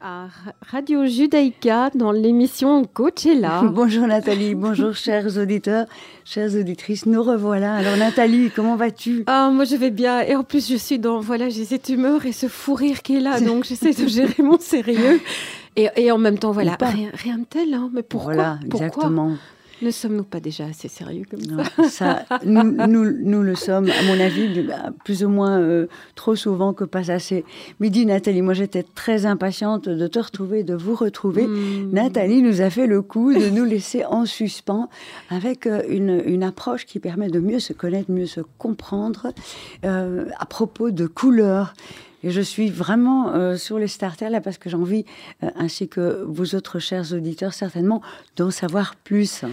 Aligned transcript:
À 0.00 0.26
Radio 0.70 1.06
Judaïka 1.06 1.90
dans 1.92 2.12
l'émission 2.12 2.84
Coachella. 2.84 3.62
bonjour 3.72 4.06
Nathalie, 4.06 4.54
bonjour 4.54 4.94
chers 4.94 5.36
auditeurs, 5.38 5.86
chères 6.24 6.54
auditrices, 6.54 7.04
nous 7.06 7.22
revoilà. 7.22 7.74
Alors 7.74 7.96
Nathalie, 7.96 8.50
comment 8.54 8.76
vas-tu? 8.76 9.24
Ah 9.26 9.50
moi 9.52 9.64
je 9.64 9.74
vais 9.74 9.90
bien. 9.90 10.20
Et 10.20 10.36
en 10.36 10.44
plus 10.44 10.70
je 10.70 10.76
suis 10.76 11.00
dans 11.00 11.18
voilà 11.18 11.48
j'ai 11.48 11.64
cette 11.64 11.88
humeur 11.88 12.26
et 12.26 12.32
ce 12.32 12.46
fou 12.46 12.74
rire 12.74 13.02
qui 13.02 13.16
est 13.16 13.20
là 13.20 13.40
donc 13.40 13.64
j'essaie 13.64 13.92
de 13.92 14.06
gérer 14.06 14.40
mon 14.42 14.58
sérieux. 14.60 15.20
Et, 15.74 15.88
et, 15.96 16.12
en 16.12 16.18
même 16.18 16.38
temps 16.38 16.52
voilà 16.52 16.76
rien, 16.80 17.10
rien, 17.14 17.38
de 17.38 17.44
tel 17.44 17.74
hein, 17.74 17.90
mais 17.92 18.02
pourquoi? 18.02 18.34
Voilà 18.34 18.58
exactement. 18.64 19.32
Ne 19.82 19.90
sommes-nous 19.90 20.24
pas 20.24 20.40
déjà 20.40 20.64
assez 20.66 20.88
sérieux 20.88 21.24
comme 21.30 21.40
ça, 21.88 22.24
nous, 22.44 22.72
nous, 22.72 23.42
le 23.42 23.54
sommes, 23.54 23.88
à 23.88 24.02
mon 24.04 24.20
avis, 24.20 24.62
bah, 24.62 24.90
plus 25.04 25.24
ou 25.24 25.28
moins 25.28 25.60
euh, 25.60 25.86
trop 26.14 26.34
souvent 26.36 26.72
que 26.72 26.84
pas 26.84 27.10
assez. 27.10 27.44
Mais 27.80 27.90
dis 27.90 28.06
Nathalie, 28.06 28.42
moi 28.42 28.54
j'étais 28.54 28.82
très 28.82 29.26
impatiente 29.26 29.88
de 29.88 30.06
te 30.06 30.18
retrouver, 30.18 30.64
de 30.64 30.74
vous 30.74 30.94
retrouver. 30.94 31.46
Hmm. 31.46 31.90
Nathalie 31.92 32.42
nous 32.42 32.60
a 32.60 32.70
fait 32.70 32.86
le 32.86 33.02
coup 33.02 33.32
de 33.32 33.48
nous 33.50 33.64
laisser 33.64 34.04
en 34.04 34.26
suspens 34.26 34.88
avec 35.30 35.66
euh, 35.66 35.82
une, 35.88 36.22
une, 36.24 36.42
approche 36.42 36.86
qui 36.86 36.98
permet 36.98 37.28
de 37.28 37.40
mieux 37.40 37.60
se 37.60 37.72
connaître, 37.72 38.10
mieux 38.10 38.26
se 38.26 38.40
comprendre 38.58 39.32
euh, 39.84 40.26
à 40.38 40.46
propos 40.46 40.90
de 40.90 41.06
couleurs. 41.06 41.74
Et 42.24 42.30
je 42.30 42.40
suis 42.40 42.70
vraiment 42.70 43.30
euh, 43.30 43.56
sur 43.56 43.78
les 43.78 43.88
starters 43.88 44.30
là 44.30 44.40
parce 44.40 44.58
que 44.58 44.68
j'ai 44.68 44.76
envie, 44.76 45.04
euh, 45.42 45.50
ainsi 45.56 45.88
que 45.88 46.24
vous 46.26 46.54
autres 46.54 46.78
chers 46.78 47.12
auditeurs 47.12 47.54
certainement, 47.54 48.02
d'en 48.36 48.50
savoir 48.50 48.96
plus. 48.96 49.44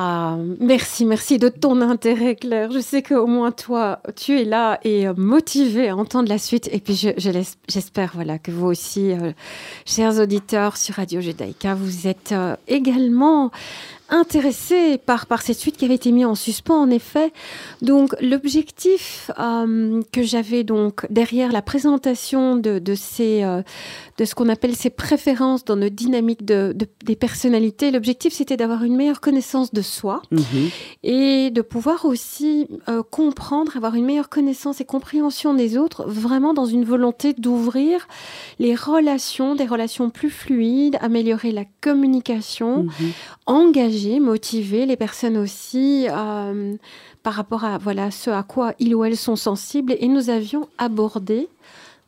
Ah, 0.00 0.36
merci, 0.60 1.04
merci 1.04 1.38
de 1.38 1.48
ton 1.48 1.80
intérêt, 1.80 2.36
Claire. 2.36 2.70
Je 2.70 2.78
sais 2.78 3.02
qu'au 3.02 3.26
moins 3.26 3.50
toi, 3.50 4.00
tu 4.14 4.40
es 4.40 4.44
là 4.44 4.78
et 4.84 5.08
euh, 5.08 5.14
motivé 5.16 5.88
à 5.88 5.96
entendre 5.96 6.28
la 6.28 6.38
suite. 6.38 6.68
Et 6.72 6.78
puis, 6.78 6.94
j'espère 7.68 8.12
voilà, 8.14 8.38
que 8.38 8.52
vous 8.52 8.66
aussi, 8.66 9.12
chers 9.84 10.20
auditeurs 10.20 10.76
sur 10.76 10.94
Radio 10.94 11.20
Judaïka, 11.20 11.74
vous 11.74 12.06
êtes 12.06 12.32
également 12.68 13.50
intéressé 14.08 14.98
par, 14.98 15.26
par 15.26 15.42
cette 15.42 15.58
suite 15.58 15.76
qui 15.76 15.84
avait 15.84 15.94
été 15.94 16.12
mise 16.12 16.26
en 16.26 16.34
suspens, 16.34 16.80
en 16.80 16.90
effet. 16.90 17.32
Donc, 17.82 18.14
l'objectif 18.20 19.30
euh, 19.38 20.02
que 20.12 20.22
j'avais 20.22 20.64
donc 20.64 21.06
derrière 21.10 21.52
la 21.52 21.62
présentation 21.62 22.56
de, 22.56 22.78
de, 22.78 22.94
ces, 22.94 23.42
euh, 23.42 23.62
de 24.18 24.24
ce 24.24 24.34
qu'on 24.34 24.48
appelle 24.48 24.74
ces 24.74 24.90
préférences 24.90 25.64
dans 25.64 25.76
notre 25.76 25.94
dynamique 25.94 26.44
de, 26.44 26.74
des 27.04 27.16
personnalités, 27.16 27.92
l'objectif 27.92 28.32
c'était 28.32 28.56
d'avoir 28.56 28.82
une 28.82 28.96
meilleure 28.96 29.20
connaissance 29.20 29.72
de 29.72 29.80
soi 29.80 30.22
mhm. 30.32 30.42
et 31.04 31.50
de 31.50 31.62
pouvoir 31.62 32.04
aussi 32.04 32.66
euh, 32.88 33.02
comprendre, 33.04 33.76
avoir 33.76 33.94
une 33.94 34.04
meilleure 34.04 34.28
connaissance 34.28 34.80
et 34.80 34.84
compréhension 34.84 35.54
des 35.54 35.78
autres, 35.78 36.04
vraiment 36.08 36.52
dans 36.52 36.66
une 36.66 36.84
volonté 36.84 37.32
d'ouvrir 37.32 38.08
les 38.58 38.74
relations, 38.74 39.54
des 39.54 39.66
relations 39.66 40.10
plus 40.10 40.30
fluides, 40.30 40.98
améliorer 41.00 41.52
la 41.52 41.64
communication, 41.80 42.84
mhm. 42.84 43.12
engager 43.46 44.18
motiver 44.18 44.84
les 44.84 44.96
personnes 44.96 45.36
aussi 45.36 46.06
euh, 46.10 46.74
par 47.22 47.34
rapport 47.34 47.64
à 47.64 47.78
voilà 47.78 48.10
ce 48.10 48.30
à 48.30 48.42
quoi 48.42 48.74
ils 48.80 48.94
ou 48.96 49.04
elles 49.04 49.16
sont 49.16 49.36
sensibles. 49.36 49.94
Et 50.00 50.08
nous 50.08 50.28
avions 50.28 50.68
abordé 50.76 51.48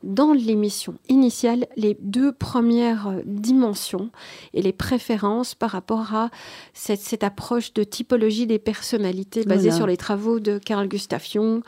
dans 0.02 0.32
l'émission 0.32 0.94
initiale 1.08 1.66
les 1.76 1.96
deux 2.00 2.32
premières 2.32 3.12
dimensions 3.24 4.10
et 4.54 4.62
les 4.62 4.72
préférences 4.72 5.54
par 5.54 5.70
rapport 5.70 6.14
à 6.14 6.30
cette, 6.72 7.22
approche 7.22 7.74
de 7.74 7.84
typologie 7.84 8.46
des 8.46 8.58
personnalités 8.58 9.44
basée 9.44 9.70
sur 9.70 9.86
les 9.86 9.96
travaux 9.96 10.40
de 10.40 10.58
Carl 10.58 10.88
Gustav 10.88 11.24
Jung, 11.24 11.62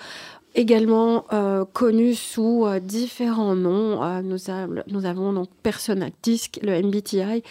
également 0.55 1.25
euh, 1.33 1.65
connu 1.65 2.15
sous 2.15 2.67
euh, 2.67 2.81
différents 2.81 3.55
noms. 3.55 4.23
nous, 4.23 4.39
nous, 4.87 5.05
avons 5.07 5.33
donc 5.33 5.49
Persona 5.63 6.09
Disc, 6.23 6.59
le 6.63 6.81
MBTI, 6.83 7.43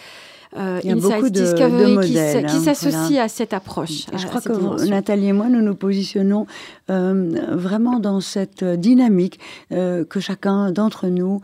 euh, 0.56 0.80
Il 0.84 0.90
y 0.90 0.92
a 0.92 0.96
beaucoup 0.96 1.30
de, 1.30 1.40
Discovery 1.40 1.94
modèles, 1.94 2.46
qui, 2.46 2.56
hein, 2.56 2.60
s'associe 2.60 3.18
à 3.18 3.28
cette 3.28 3.52
approche. 3.52 4.06
je 4.14 4.26
crois 4.26 4.40
que 4.40 4.88
Nathalie 4.88 5.28
et 5.28 5.32
moi, 5.32 5.48
nous 5.48 5.62
nous 5.62 5.74
positionnons 5.74 6.46
euh, 6.90 7.32
vraiment 7.52 7.98
dans 7.98 8.20
cette 8.20 8.64
dynamique 8.64 9.38
euh, 9.72 10.04
que 10.04 10.20
chacun 10.20 10.70
d'entre 10.70 11.08
nous, 11.08 11.40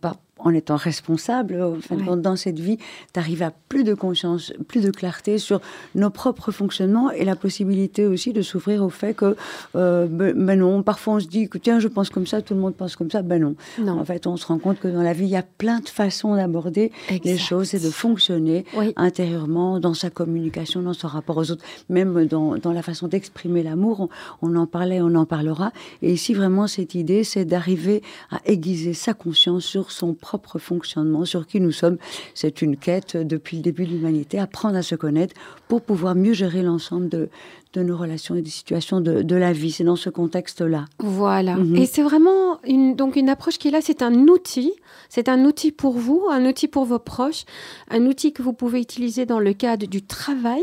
par 0.00 0.16
en 0.44 0.54
étant 0.54 0.76
responsable 0.76 1.78
dans 2.16 2.36
cette 2.36 2.58
vie, 2.58 2.78
d'arriver 3.14 3.44
à 3.44 3.52
plus 3.68 3.84
de 3.84 3.94
conscience, 3.94 4.52
plus 4.68 4.82
de 4.82 4.90
clarté 4.90 5.38
sur 5.38 5.60
nos 5.94 6.10
propres 6.10 6.50
fonctionnements 6.50 7.10
et 7.10 7.24
la 7.24 7.36
possibilité 7.36 8.06
aussi 8.06 8.32
de 8.32 8.42
s'ouvrir 8.42 8.82
au 8.84 8.90
fait 8.90 9.14
que, 9.14 9.36
euh, 9.76 10.06
ben, 10.06 10.34
ben, 10.36 10.58
non, 10.58 10.82
parfois 10.82 11.14
on 11.14 11.20
se 11.20 11.26
dit 11.26 11.48
que 11.48 11.58
tiens, 11.58 11.78
je 11.78 11.88
pense 11.88 12.10
comme 12.10 12.26
ça, 12.26 12.42
tout 12.42 12.54
le 12.54 12.60
monde 12.60 12.74
pense 12.74 12.96
comme 12.96 13.10
ça, 13.10 13.22
ben 13.22 13.40
non. 13.40 13.54
non. 13.78 13.98
En 13.98 14.04
fait, 14.04 14.26
on 14.26 14.36
se 14.36 14.46
rend 14.46 14.58
compte 14.58 14.80
que 14.80 14.88
dans 14.88 15.02
la 15.02 15.12
vie, 15.12 15.24
il 15.24 15.30
y 15.30 15.36
a 15.36 15.42
plein 15.42 15.80
de 15.80 15.88
façons 15.88 16.34
d'aborder 16.34 16.92
les 17.24 17.38
choses 17.38 17.74
et 17.74 17.78
de 17.78 17.90
fonctionner 17.90 18.64
intérieurement 18.96 19.80
dans 19.80 19.94
sa 19.94 20.10
communication, 20.10 20.82
dans 20.82 20.92
son 20.92 21.08
rapport 21.08 21.36
aux 21.36 21.50
autres, 21.50 21.64
même 21.88 22.26
dans, 22.26 22.56
dans 22.56 22.72
la 22.72 22.82
façon 22.82 23.08
d'exprimer 23.08 23.62
l'amour. 23.62 24.00
On, 24.00 24.08
on 24.42 24.56
en 24.56 24.66
parlait, 24.66 25.00
on 25.00 25.14
en 25.14 25.26
parlera. 25.26 25.72
Et 26.02 26.12
ici, 26.12 26.34
vraiment, 26.34 26.66
cette 26.66 26.94
idée, 26.94 27.24
c'est 27.24 27.44
d'arriver 27.44 28.02
à 28.30 28.40
aiguiser 28.46 28.94
sa 28.94 29.14
conscience 29.14 29.64
sur 29.64 29.90
son 29.90 30.14
propre 30.14 30.29
propre 30.30 30.60
fonctionnement, 30.60 31.24
sur 31.24 31.44
qui 31.44 31.60
nous 31.60 31.72
sommes. 31.72 31.98
C'est 32.34 32.62
une 32.62 32.76
quête 32.76 33.16
depuis 33.16 33.56
le 33.56 33.62
début 33.64 33.84
de 33.84 33.90
l'humanité, 33.90 34.38
apprendre 34.38 34.76
à 34.76 34.82
se 34.82 34.94
connaître 34.94 35.34
pour 35.66 35.82
pouvoir 35.82 36.14
mieux 36.14 36.34
gérer 36.34 36.62
l'ensemble 36.62 37.08
de, 37.08 37.28
de 37.72 37.82
nos 37.82 37.96
relations 37.96 38.34
et 38.34 38.42
des 38.42 38.50
situations 38.50 39.00
de, 39.00 39.22
de 39.22 39.36
la 39.36 39.52
vie. 39.52 39.70
C'est 39.70 39.84
dans 39.84 39.96
ce 39.96 40.10
contexte-là. 40.10 40.86
Voilà. 40.98 41.56
Mhm. 41.56 41.76
Et 41.76 41.86
c'est 41.86 42.02
vraiment 42.02 42.58
une, 42.64 42.96
donc 42.96 43.16
une 43.16 43.28
approche 43.28 43.58
qui 43.58 43.68
est 43.68 43.70
là, 43.70 43.80
c'est 43.80 44.02
un 44.02 44.14
outil. 44.28 44.72
C'est 45.08 45.28
un 45.28 45.44
outil 45.44 45.72
pour 45.72 45.94
vous, 45.98 46.26
un 46.30 46.46
outil 46.46 46.68
pour 46.68 46.84
vos 46.84 46.98
proches, 46.98 47.44
un 47.90 48.06
outil 48.06 48.32
que 48.32 48.42
vous 48.42 48.52
pouvez 48.52 48.80
utiliser 48.80 49.26
dans 49.26 49.40
le 49.40 49.52
cadre 49.52 49.86
du 49.86 50.02
travail, 50.02 50.62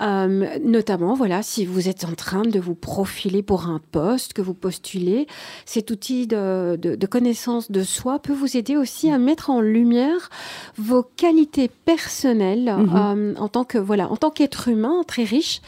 euh, 0.00 0.58
notamment, 0.60 1.14
voilà, 1.14 1.42
si 1.42 1.64
vous 1.64 1.88
êtes 1.88 2.04
en 2.04 2.14
train 2.14 2.42
de 2.42 2.58
vous 2.58 2.74
profiler 2.74 3.42
pour 3.42 3.66
un 3.66 3.80
poste 3.92 4.32
que 4.32 4.42
vous 4.42 4.54
postulez, 4.54 5.28
cet 5.66 5.90
outil 5.90 6.26
de, 6.26 6.76
de, 6.76 6.96
de 6.96 7.06
connaissance 7.06 7.70
de 7.70 7.82
soi 7.82 8.18
peut 8.18 8.32
vous 8.32 8.56
aider 8.56 8.76
aussi 8.76 9.10
à 9.10 9.18
mettre 9.18 9.50
en 9.50 9.60
lumière 9.60 10.30
vos 10.76 11.02
qualités 11.02 11.68
personnelles 11.68 12.74
mhm. 12.76 12.96
euh, 12.96 13.34
en 13.38 13.48
tant 13.48 13.64
que 13.64 13.78
voilà, 13.78 14.10
en 14.10 14.16
tant 14.16 14.30
qu'être 14.30 14.68
humain 14.68 15.02
très 15.06 15.24
riche. 15.24 15.60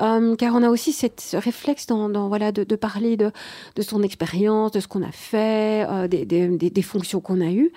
Euh, 0.00 0.36
car 0.36 0.54
on 0.54 0.62
a 0.62 0.68
aussi 0.68 0.92
cette, 0.92 1.20
ce 1.20 1.36
réflexe 1.36 1.86
dans, 1.86 2.08
dans 2.08 2.28
voilà, 2.28 2.52
de, 2.52 2.64
de, 2.64 2.76
parler 2.76 3.16
de, 3.16 3.32
de 3.76 3.82
son 3.82 4.02
expérience, 4.02 4.72
de 4.72 4.80
ce 4.80 4.88
qu'on 4.88 5.02
a 5.02 5.10
fait, 5.10 5.86
euh, 5.88 6.08
des, 6.08 6.24
des, 6.24 6.48
des, 6.48 6.82
fonctions 6.82 7.20
qu'on 7.20 7.40
a 7.40 7.50
eues. 7.50 7.72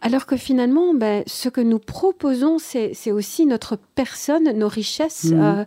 Alors 0.00 0.26
que 0.26 0.36
finalement, 0.36 0.94
ben, 0.94 1.22
ce 1.26 1.48
que 1.48 1.60
nous 1.60 1.78
proposons, 1.78 2.58
c'est 2.58 3.12
aussi 3.12 3.46
notre 3.46 3.78
personne, 3.94 4.50
nos 4.52 4.68
richesses, 4.68 5.24
mmh. 5.24 5.40
euh, 5.40 5.64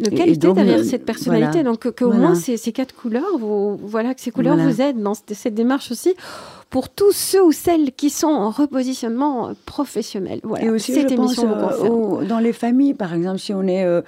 nos 0.00 0.10
qualités 0.10 0.52
derrière 0.52 0.84
cette 0.84 1.06
personnalité. 1.06 1.62
Donc, 1.62 1.90
qu'au 1.96 2.12
moins 2.12 2.34
ces, 2.34 2.56
ces, 2.56 2.72
quatre 2.72 2.94
couleurs, 2.94 3.38
vous, 3.38 3.76
voilà, 3.82 4.14
que 4.14 4.20
ces 4.20 4.30
couleurs 4.30 4.56
vous 4.56 4.80
aident 4.80 5.02
dans 5.02 5.14
cette 5.14 5.54
démarche 5.54 5.90
aussi 5.90 6.14
pour 6.70 6.90
tous 6.90 7.12
ceux 7.12 7.42
ou 7.42 7.52
celles 7.52 7.92
qui 7.92 8.10
sont 8.10 8.26
en 8.26 8.50
repositionnement 8.50 9.52
professionnel. 9.64 10.40
Voilà, 10.42 10.66
Et 10.66 10.70
aussi, 10.70 10.92
cette 10.92 11.10
je 11.10 11.16
pense, 11.16 11.38
euh, 11.38 12.26
dans 12.26 12.40
les 12.40 12.52
familles, 12.52 12.92
par 12.92 13.14
exemple, 13.14 13.38
si 13.38 13.54
on 13.54 13.66
est 13.66 13.84
euh, 13.84 14.02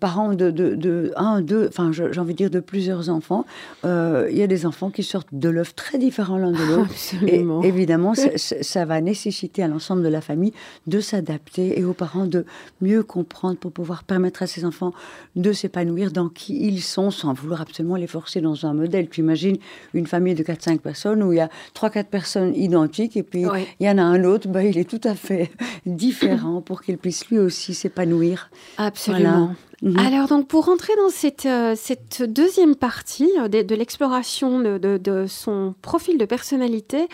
parent 0.00 0.32
de, 0.32 0.50
de, 0.50 0.74
de, 0.74 1.12
un, 1.16 1.42
deux, 1.42 1.68
enfin, 1.68 1.90
j'ai 1.92 2.18
envie 2.18 2.32
de 2.32 2.38
dire 2.38 2.50
de 2.50 2.60
plusieurs 2.60 3.10
enfants, 3.10 3.44
euh, 3.84 4.28
il 4.30 4.38
y 4.38 4.42
a 4.42 4.46
des 4.46 4.64
enfants 4.64 4.90
qui 4.90 5.02
sortent 5.02 5.28
de 5.32 5.48
l'œuf 5.50 5.74
très 5.74 5.98
différents 5.98 6.38
l'un 6.38 6.52
de 6.52 6.56
l'autre. 6.76 6.90
Et 7.26 7.44
évidemment, 7.66 8.14
ça 8.36 8.84
va 8.86 9.00
nécessiter 9.02 9.62
à 9.62 9.68
l'ensemble 9.68 10.02
de 10.02 10.08
la 10.08 10.22
famille 10.22 10.54
de 10.86 11.00
s'adapter 11.00 11.78
et 11.78 11.84
aux 11.84 11.92
parents 11.92 12.26
de 12.26 12.46
mieux 12.80 13.02
comprendre 13.02 13.58
pour 13.58 13.72
pouvoir 13.72 14.04
permettre 14.04 14.42
à 14.42 14.46
ces 14.46 14.64
enfants 14.64 14.92
de 15.34 15.52
s'épanouir 15.52 16.12
dans 16.12 16.30
qui 16.30 16.66
ils 16.66 16.80
sont 16.80 17.10
sans 17.10 17.34
vouloir 17.34 17.60
absolument 17.60 17.96
les 17.96 18.06
forcer 18.06 18.40
dans 18.40 18.64
un 18.64 18.72
modèle. 18.72 19.08
Tu 19.10 19.20
imagines 19.20 19.58
une 19.92 20.06
famille 20.06 20.34
de 20.34 20.42
4-5 20.42 20.78
personnes 20.78 21.22
où 21.22 21.32
il 21.32 21.36
y 21.36 21.40
a 21.40 21.50
3-4 21.74 22.05
personnes 22.10 22.54
identiques 22.54 23.16
et 23.16 23.22
puis 23.22 23.44
il 23.80 23.86
y 23.86 23.90
en 23.90 23.98
a 23.98 24.02
un 24.02 24.24
autre, 24.24 24.48
bah, 24.48 24.62
il 24.62 24.78
est 24.78 24.88
tout 24.88 25.00
à 25.04 25.14
fait 25.14 25.50
différent 25.86 26.60
pour 26.60 26.82
qu'il 26.82 26.98
puisse 26.98 27.28
lui 27.28 27.38
aussi 27.38 27.74
s'épanouir. 27.74 28.50
Absolument. 28.78 29.54
Mhm. 29.82 29.98
Alors 29.98 30.26
donc 30.28 30.48
pour 30.48 30.66
rentrer 30.66 30.94
dans 30.96 31.10
cette, 31.10 31.46
euh, 31.46 31.74
cette 31.76 32.22
deuxième 32.22 32.76
partie 32.76 33.30
euh, 33.38 33.48
de, 33.48 33.74
l'exploration 33.74 34.60
de, 34.60 34.78
de, 34.78 35.26
son 35.28 35.74
profil 35.82 36.16
de 36.16 36.24
personnalité, 36.24 37.08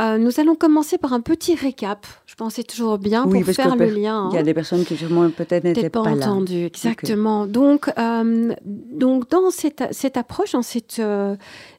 euh, 0.00 0.18
nous 0.18 0.40
allons 0.40 0.54
commencer 0.54 0.98
par 0.98 1.12
un 1.12 1.20
petit 1.20 1.54
récap. 1.54 2.06
Je 2.26 2.34
pensais 2.34 2.62
toujours 2.62 2.98
bien 2.98 3.26
pour 3.26 3.42
faire 3.44 3.76
le 3.76 3.86
lien. 3.86 4.28
Il 4.30 4.34
y 4.34 4.38
a 4.38 4.40
hein. 4.40 4.42
des 4.42 4.52
personnes 4.52 4.84
qui 4.84 4.96
sûrement 4.96 5.30
peut-être 5.30 5.64
n'étaient 5.64 5.88
pas, 5.88 6.02
pas 6.02 6.10
entendues. 6.10 6.66
Exactement. 6.66 7.46
Donc, 7.46 7.88
donc 8.66 9.30
dans 9.30 9.50
cette, 9.50 9.84
cette 9.92 10.16
approche, 10.16 10.52
dans 10.52 10.62
cette 10.62 11.00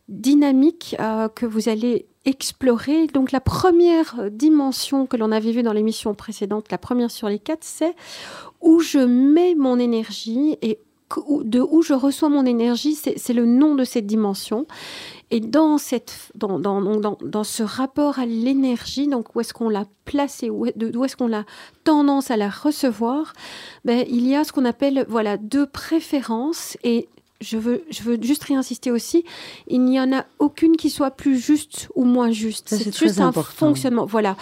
dynamique 0.08 0.96
que 1.36 1.46
vous 1.46 1.70
allez 1.70 2.06
explorer. 2.26 3.08
Donc 3.08 3.32
la 3.32 3.40
première 3.40 4.30
dimension 4.32 5.06
que 5.06 5.18
l'on 5.18 5.32
avait 5.32 5.52
vue 5.52 5.64
dans 5.64 5.74
l'émission 5.74 6.14
précédente, 6.14 6.72
la 6.72 6.78
première 6.78 7.12
sur 7.12 7.30
les 7.30 7.40
quatre, 7.40 7.64
c'est 7.64 7.96
où 8.62 8.80
je 8.80 9.00
mets 9.00 9.56
mon 9.56 9.80
énergie 9.80 10.58
et 10.62 10.80
de 11.44 11.62
où 11.62 11.84
je 11.84 11.94
reçois 11.94 12.30
mon 12.30 12.46
énergie, 12.46 12.96
c'est 12.96 13.34
le 13.34 13.46
nom 13.46 13.76
de 13.76 13.84
cette 13.84 14.08
dimension. 14.08 14.66
Et 15.32 15.40
dans, 15.40 15.78
cette, 15.78 16.32
dans, 16.36 16.60
dans, 16.60 16.82
dans, 16.82 17.18
dans 17.22 17.44
ce 17.44 17.64
rapport 17.64 18.20
à 18.20 18.26
l'énergie, 18.26 19.08
donc 19.08 19.36
où 19.36 19.42
est-ce 19.42 19.54
qu'on 19.54 19.70
l'a 19.70 19.86
placée, 20.04 20.50
où, 20.50 20.66
est-ce 20.66 21.16
qu'on 21.16 21.34
a 21.34 21.44
tendance 21.84 22.32
à 22.32 22.38
la 22.38 22.50
recevoir, 22.50 23.34
ben, 23.86 24.06
il 24.10 24.28
y 24.28 24.36
a 24.36 24.44
ce 24.44 24.52
qu'on 24.52 24.66
appelle 24.66 25.06
voilà, 25.08 25.38
deux 25.38 25.66
préférences. 25.68 26.78
Et 26.84 27.08
je 27.46 27.58
veux, 27.58 27.84
je 27.90 28.02
veux 28.04 28.18
juste 28.22 28.44
réinsister 28.44 28.92
aussi, 28.92 29.24
il 29.68 29.84
n'y 29.84 30.00
en 30.00 30.12
a 30.12 30.26
aucune 30.40 30.76
qui 30.78 30.90
soit 30.90 31.12
plus 31.12 31.38
juste 31.38 31.88
ou 31.96 32.04
moins 32.04 32.32
juste. 32.32 32.70
C'est 32.70 32.96
juste 32.98 33.20
un 33.20 33.32
fonctionnement. 33.32 34.06
Voilà. 34.06 34.36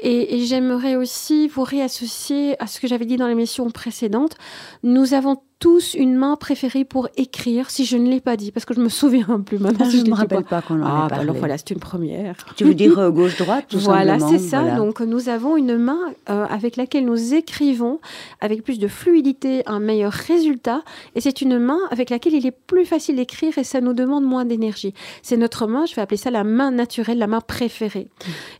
Et, 0.00 0.36
et 0.36 0.46
j'aimerais 0.46 0.96
aussi 0.96 1.48
vous 1.48 1.62
réassocier 1.62 2.60
à 2.62 2.66
ce 2.66 2.80
que 2.80 2.88
j'avais 2.88 3.06
dit 3.06 3.16
dans 3.16 3.28
l'émission 3.28 3.70
précédente. 3.70 4.36
Nous 4.82 5.14
avons 5.14 5.42
tous 5.58 5.94
une 5.94 6.14
main 6.16 6.36
préférée 6.36 6.84
pour 6.84 7.08
écrire, 7.16 7.70
si 7.70 7.86
je 7.86 7.96
ne 7.96 8.10
l'ai 8.10 8.20
pas 8.20 8.36
dit, 8.36 8.52
parce 8.52 8.66
que 8.66 8.74
je 8.74 8.80
me 8.80 8.90
souviens 8.90 9.40
plus 9.40 9.58
maintenant. 9.58 9.86
Ah, 9.88 9.90
je 9.90 9.98
ne 9.98 10.10
me 10.10 10.14
rappelle 10.14 10.44
pas, 10.44 10.60
qu'on 10.60 10.82
en 10.82 10.86
ah, 10.86 11.06
bah 11.08 11.16
alors 11.16 11.36
voilà, 11.36 11.56
c'est 11.56 11.70
une 11.70 11.80
première. 11.80 12.36
Tu 12.56 12.64
veux 12.64 12.74
dire 12.74 12.98
euh, 12.98 13.10
gauche-droite, 13.10 13.64
tout 13.68 13.78
Voilà, 13.78 14.18
c'est 14.18 14.38
ça. 14.38 14.76
Donc 14.76 15.00
nous 15.00 15.30
avons 15.30 15.56
une 15.56 15.78
main 15.78 15.98
euh, 16.28 16.44
avec 16.44 16.76
laquelle 16.76 17.06
nous 17.06 17.32
écrivons 17.32 18.00
avec 18.40 18.64
plus 18.64 18.78
de 18.78 18.86
fluidité, 18.86 19.62
un 19.66 19.80
meilleur 19.80 20.12
résultat, 20.12 20.82
et 21.14 21.22
c'est 21.22 21.40
une 21.40 21.58
main 21.58 21.78
avec 21.90 22.10
laquelle 22.10 22.34
il 22.34 22.46
est 22.46 22.56
plus 22.66 22.84
facile 22.84 23.16
d'écrire 23.16 23.56
et 23.56 23.64
ça 23.64 23.80
nous 23.80 23.94
demande 23.94 24.24
moins 24.24 24.44
d'énergie. 24.44 24.92
C'est 25.22 25.38
notre 25.38 25.66
main, 25.66 25.86
je 25.86 25.94
vais 25.94 26.02
appeler 26.02 26.18
ça 26.18 26.30
la 26.30 26.44
main 26.44 26.70
naturelle, 26.70 27.18
la 27.18 27.26
main 27.26 27.40
préférée. 27.40 28.08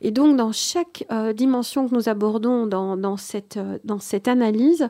Et 0.01 0.13
donc 0.13 0.37
dans 0.37 0.53
chaque 0.53 1.05
euh, 1.13 1.35
dimension 1.35 1.89
que 1.89 1.95
nous 1.95 2.09
abordons 2.09 2.67
dans, 2.67 2.97
dans 2.97 3.19
cette, 3.19 3.59
dans 3.85 3.99
cette 3.99 4.29
analyse, 4.29 4.89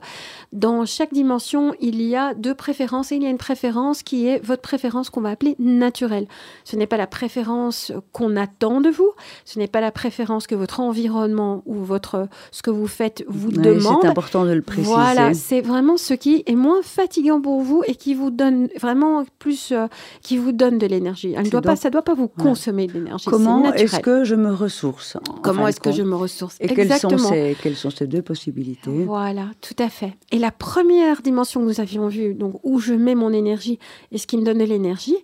dans 0.53 0.85
chaque 0.85 1.12
dimension, 1.12 1.75
il 1.81 1.95
il 2.00 2.08
y 2.08 2.16
a 2.16 2.34
deux 2.34 2.54
préférences 2.54 3.12
et 3.12 3.16
il 3.16 3.22
y 3.22 3.26
a 3.26 3.31
une 3.31 3.38
préférence 3.38 4.02
qui 4.02 4.26
est 4.26 4.44
votre 4.44 4.62
préférence 4.62 5.10
qu'on 5.10 5.20
va 5.20 5.31
appeler 5.31 5.56
naturelle. 5.58 6.26
Ce 6.64 6.76
n'est 6.76 6.87
pas 6.87 6.96
la 6.96 7.06
préférence 7.06 7.93
qu'on 8.12 8.37
attend 8.37 8.81
de 8.81 8.90
vous, 8.90 9.10
ce 9.44 9.58
n'est 9.58 9.66
pas 9.66 9.81
la 9.81 9.90
préférence 9.90 10.46
que 10.46 10.54
votre 10.54 10.81
environnement 10.81 11.62
ou 11.66 11.76
votre 11.76 12.28
ce 12.50 12.62
que 12.62 12.70
vous 12.70 12.87
faites 12.87 13.25
vous 13.28 13.50
demande. 13.50 14.02
C'est 14.02 14.08
important 14.08 14.44
de 14.44 14.52
le 14.52 14.62
préciser. 14.62 14.93
Voilà, 14.93 15.34
c'est 15.34 15.60
vraiment 15.60 15.96
ce 15.96 16.14
qui 16.14 16.43
est 16.46 16.54
moins 16.54 16.82
fatigant 16.82 17.40
pour 17.40 17.62
vous 17.62 17.82
et 17.87 17.94
qui 17.94 18.14
vous 18.14 18.31
donne 18.31 18.69
vraiment 18.78 19.25
plus, 19.38 19.72
euh, 19.72 19.87
qui 20.22 20.37
vous 20.37 20.52
donne 20.52 20.78
de 20.78 20.87
l'énergie. 20.87 21.34
Ça 21.34 21.43
ne 21.43 21.48
doit 21.48 21.62
pas, 21.62 21.76
ça 21.76 21.90
doit 21.90 22.02
pas 22.02 22.14
vous 22.14 22.28
consommer 22.28 22.87
de 22.87 22.93
l'énergie. 22.93 23.26
Comment 23.26 23.72
est-ce 23.72 24.00
que 24.00 24.25
je 24.25 24.34
me 24.34 24.52
ressource 24.52 25.16
Comment 25.43 25.69
est-ce 25.69 25.81
que 25.81 25.93
je 25.93 26.02
me 26.02 26.14
ressource? 26.14 26.56
Et 26.60 26.69
quelles 26.69 26.93
sont, 26.93 27.16
ces, 27.16 27.56
quelles 27.62 27.76
sont 27.76 27.90
ces 27.90 28.06
deux 28.06 28.22
possibilités? 28.22 29.04
Voilà, 29.04 29.46
tout 29.60 29.81
à 29.82 29.88
fait. 29.88 30.14
Et 30.31 30.38
la 30.38 30.50
première 30.50 31.22
dimension 31.22 31.60
que 31.60 31.66
nous 31.66 31.81
avons 31.81 31.85
avions 31.86 32.08
vu, 32.08 32.34
donc 32.34 32.58
où 32.64 32.80
je 32.80 32.94
mets 32.94 33.14
mon 33.14 33.32
énergie 33.32 33.78
et 34.10 34.18
ce 34.18 34.26
qui 34.26 34.36
me 34.36 34.44
donne 34.44 34.58
de 34.58 34.64
l'énergie, 34.64 35.16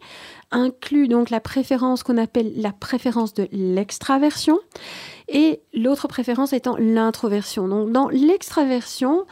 inclut 0.52 1.08
donc 1.08 1.30
la 1.30 1.40
préférence 1.40 2.04
qu'on 2.04 2.18
appelle 2.18 2.52
la 2.56 2.70
préférence 2.70 3.34
de 3.34 3.48
l'extraversion 3.50 4.60
et 5.28 5.60
l'autre 5.74 6.06
préférence 6.06 6.52
étant 6.52 6.76
l'introversion. 6.78 7.66
Donc 7.66 7.90
dans 7.90 8.08
l'extraversion, 8.08 9.24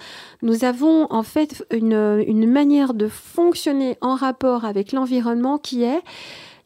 nous 0.43 0.65
avons 0.65 1.07
en 1.11 1.23
fait 1.23 1.65
une, 1.71 2.25
une 2.27 2.51
manière 2.51 2.95
de 2.95 3.07
fonctionner 3.07 3.97
en 4.01 4.17
rapport 4.17 4.65
avec 4.65 4.91
l'environnement 4.91 5.59
qui 5.59 5.85
est 5.85 6.03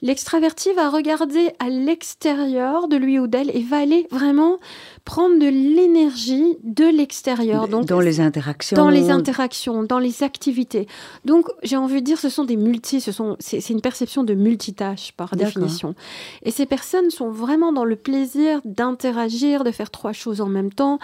l'extraverti 0.00 0.72
va 0.74 0.90
regarder 0.90 1.50
à 1.58 1.68
l'extérieur 1.68 2.88
de 2.88 2.96
lui 2.96 3.18
ou 3.18 3.26
d'elle 3.26 3.50
et 3.56 3.62
va 3.62 3.78
aller 3.78 4.06
vraiment 4.10 4.58
prendre 5.04 5.38
de 5.38 5.46
l'énergie 5.46 6.56
de 6.62 6.84
l'extérieur. 6.84 7.68
Donc 7.68 7.84
dans 7.84 8.00
les 8.00 8.20
interactions, 8.20 8.76
dans 8.76 8.88
les 8.88 9.10
interactions, 9.10 9.82
dans 9.82 9.98
les 9.98 10.22
activités. 10.22 10.86
Donc 11.24 11.46
j'ai 11.62 11.76
envie 11.76 12.00
de 12.00 12.06
dire, 12.06 12.18
ce 12.18 12.30
sont 12.30 12.44
des 12.44 12.56
multi, 12.56 13.00
ce 13.00 13.12
sont, 13.12 13.36
c'est 13.38 13.68
une 13.70 13.82
perception 13.82 14.24
de 14.24 14.34
multitâche 14.34 15.12
par 15.12 15.36
définition. 15.36 15.94
Et 16.42 16.50
ces 16.50 16.64
personnes 16.64 17.10
sont 17.10 17.30
vraiment 17.30 17.72
dans 17.72 17.84
le 17.84 17.96
plaisir 17.96 18.60
d'interagir, 18.64 19.62
de 19.62 19.70
faire 19.70 19.90
trois 19.90 20.12
choses 20.12 20.40
en 20.40 20.48
même 20.48 20.72
temps. 20.72 20.98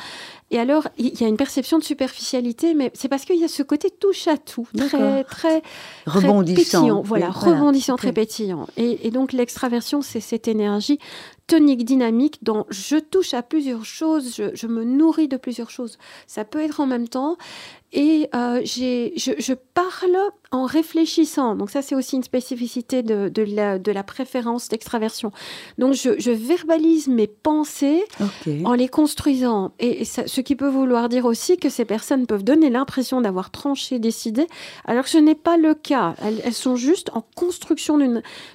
Et 0.53 0.59
alors, 0.59 0.89
il 0.99 1.21
y 1.21 1.25
a 1.25 1.29
une 1.29 1.37
perception 1.37 1.79
de 1.79 1.85
superficialité, 1.85 2.75
mais 2.75 2.91
c'est 2.95 3.09
parce 3.09 3.25
qu'il 3.25 3.37
y 3.37 3.45
a 3.45 3.49
ce 3.49 3.63
côté 3.63 3.89
touche 3.89 4.27
à 4.27 4.37
tout, 4.37 4.67
très, 4.77 5.23
très, 5.23 5.63
rebondissant. 6.07 7.03
voilà, 7.03 7.31
rebondissant, 7.31 7.95
très 7.95 8.13
pétillant. 8.13 8.67
Et, 8.77 9.07
et 9.07 9.11
donc, 9.13 9.33
l'extraversion, 9.33 10.03
c'est 10.03 10.19
cette 10.19 10.49
énergie 10.49 10.99
tonique 11.51 11.85
dynamique 11.85 12.39
dont 12.43 12.65
je 12.71 12.97
touche 12.97 13.35
à 13.35 13.43
plusieurs 13.43 13.85
choses, 13.85 14.37
je, 14.55 14.67
me 14.69 14.85
nourris 14.85 15.27
de 15.27 15.37
plusieurs 15.37 15.69
choses. 15.69 15.99
Ça 16.29 16.45
peut 16.45 16.61
être 16.61 16.79
en 16.79 16.87
même 16.87 17.09
temps. 17.09 17.39
Et 17.93 18.29
euh, 18.37 18.61
je, 18.65 19.55
parle 19.75 20.17
en 20.53 20.65
réfléchissant. 20.65 21.55
Donc 21.55 21.71
ça, 21.71 21.81
c'est 21.81 21.95
aussi 21.95 22.17
une 22.17 22.25
spécificité 22.25 23.03
de, 23.03 23.29
de, 23.29 23.43
la, 23.43 23.79
de 23.79 23.93
la, 23.93 24.03
préférence 24.03 24.69
d'extraversion. 24.69 25.31
Donc 25.79 25.95
je, 25.95 26.19
je, 26.19 26.33
verbalise 26.33 27.07
mes 27.07 27.29
pensées 27.29 28.03
en 28.65 28.73
les 28.73 28.89
construisant. 28.89 29.73
Et, 29.79 30.05
ça, 30.05 30.27
ce 30.27 30.41
qui 30.41 30.57
peut 30.57 30.69
vouloir 30.69 31.09
dire 31.09 31.25
aussi 31.25 31.57
que 31.57 31.69
ces 31.69 31.85
personnes 31.85 32.27
peuvent 32.27 32.43
donner 32.43 32.69
l'impression 32.69 33.21
d'avoir 33.21 33.51
tranché, 33.51 34.01
décidé, 34.01 34.47
alors 34.87 35.05
que 35.05 35.11
ce 35.11 35.19
n'est 35.19 35.37
pas 35.37 35.57
le 35.57 35.75
cas. 35.75 36.15
Elles, 36.21 36.41
elles, 36.45 36.53
sont 36.53 36.75
juste 36.75 37.11
en 37.15 37.25
construction 37.37 37.99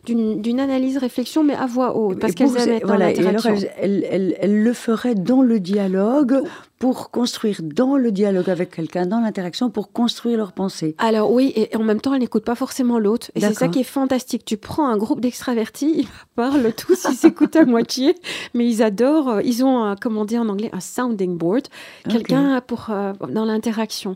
d'une 0.03 0.59
analyse, 0.59 0.98
réflexion, 0.98 1.45
mais 1.45 1.56
à 1.56 1.65
voix 1.65 1.95
haute, 1.95 2.19
parce 2.19 2.33
qu'elles 2.33 2.57
aiment 2.57 2.69
être 2.69 2.88
voilà, 2.88 3.13
dans 3.13 3.21
l'interaction. 3.21 3.69
Elles, 3.77 4.06
elles, 4.09 4.38
elles, 4.41 4.63
le 4.63 4.74
feraient 4.74 5.15
dans 5.15 5.41
le 5.41 5.62
dialogue 5.62 6.41
pour 6.80 7.10
construire 7.10 7.62
dans 7.62 7.95
le 7.95 8.12
dialogue 8.12 8.50
avec 8.50 8.72
quelqu'un, 8.72 9.06
dans 9.06 9.22
l'interaction, 9.22 9.69
pour 9.69 9.92
construire 9.92 10.38
leur 10.38 10.51
pensée. 10.51 10.95
Alors 10.98 11.31
oui, 11.31 11.54
et 11.56 11.75
en 11.75 11.83
même 11.83 12.01
temps, 12.01 12.13
elle 12.13 12.19
n'écoute 12.19 12.44
pas 12.44 12.56
forcément 12.56 13.00
l'autre. 13.00 13.31
Et 13.36 13.39
c'est 13.39 13.54
ça 13.54 13.69
qui 13.69 13.80
est 13.80 13.83
fantastique. 13.83 14.44
Tu 14.44 14.57
prends 14.57 14.88
un 14.88 14.98
groupe 14.98 15.22
d'extravertis, 15.22 15.94
ils 16.00 16.07
parlent 16.36 16.74
tous, 16.74 17.07
ils 17.10 17.16
s'écoutent 17.16 17.56
à 17.56 17.66
moitié, 17.66 18.16
mais 18.54 18.68
ils 18.68 18.83
adorent, 18.83 19.30
euh, 19.30 19.42
ils 19.44 19.63
ont, 19.63 19.83
un, 19.83 19.95
comment 19.95 20.25
dire 20.25 20.42
en 20.42 20.50
anglais, 20.50 20.69
un 20.74 20.81
sounding 20.81 21.38
board, 21.38 21.68
quelqu'un 22.10 22.60
pour 22.62 22.88
euh, 22.89 23.13
dans 23.30 23.45
l'interaction. 23.45 24.16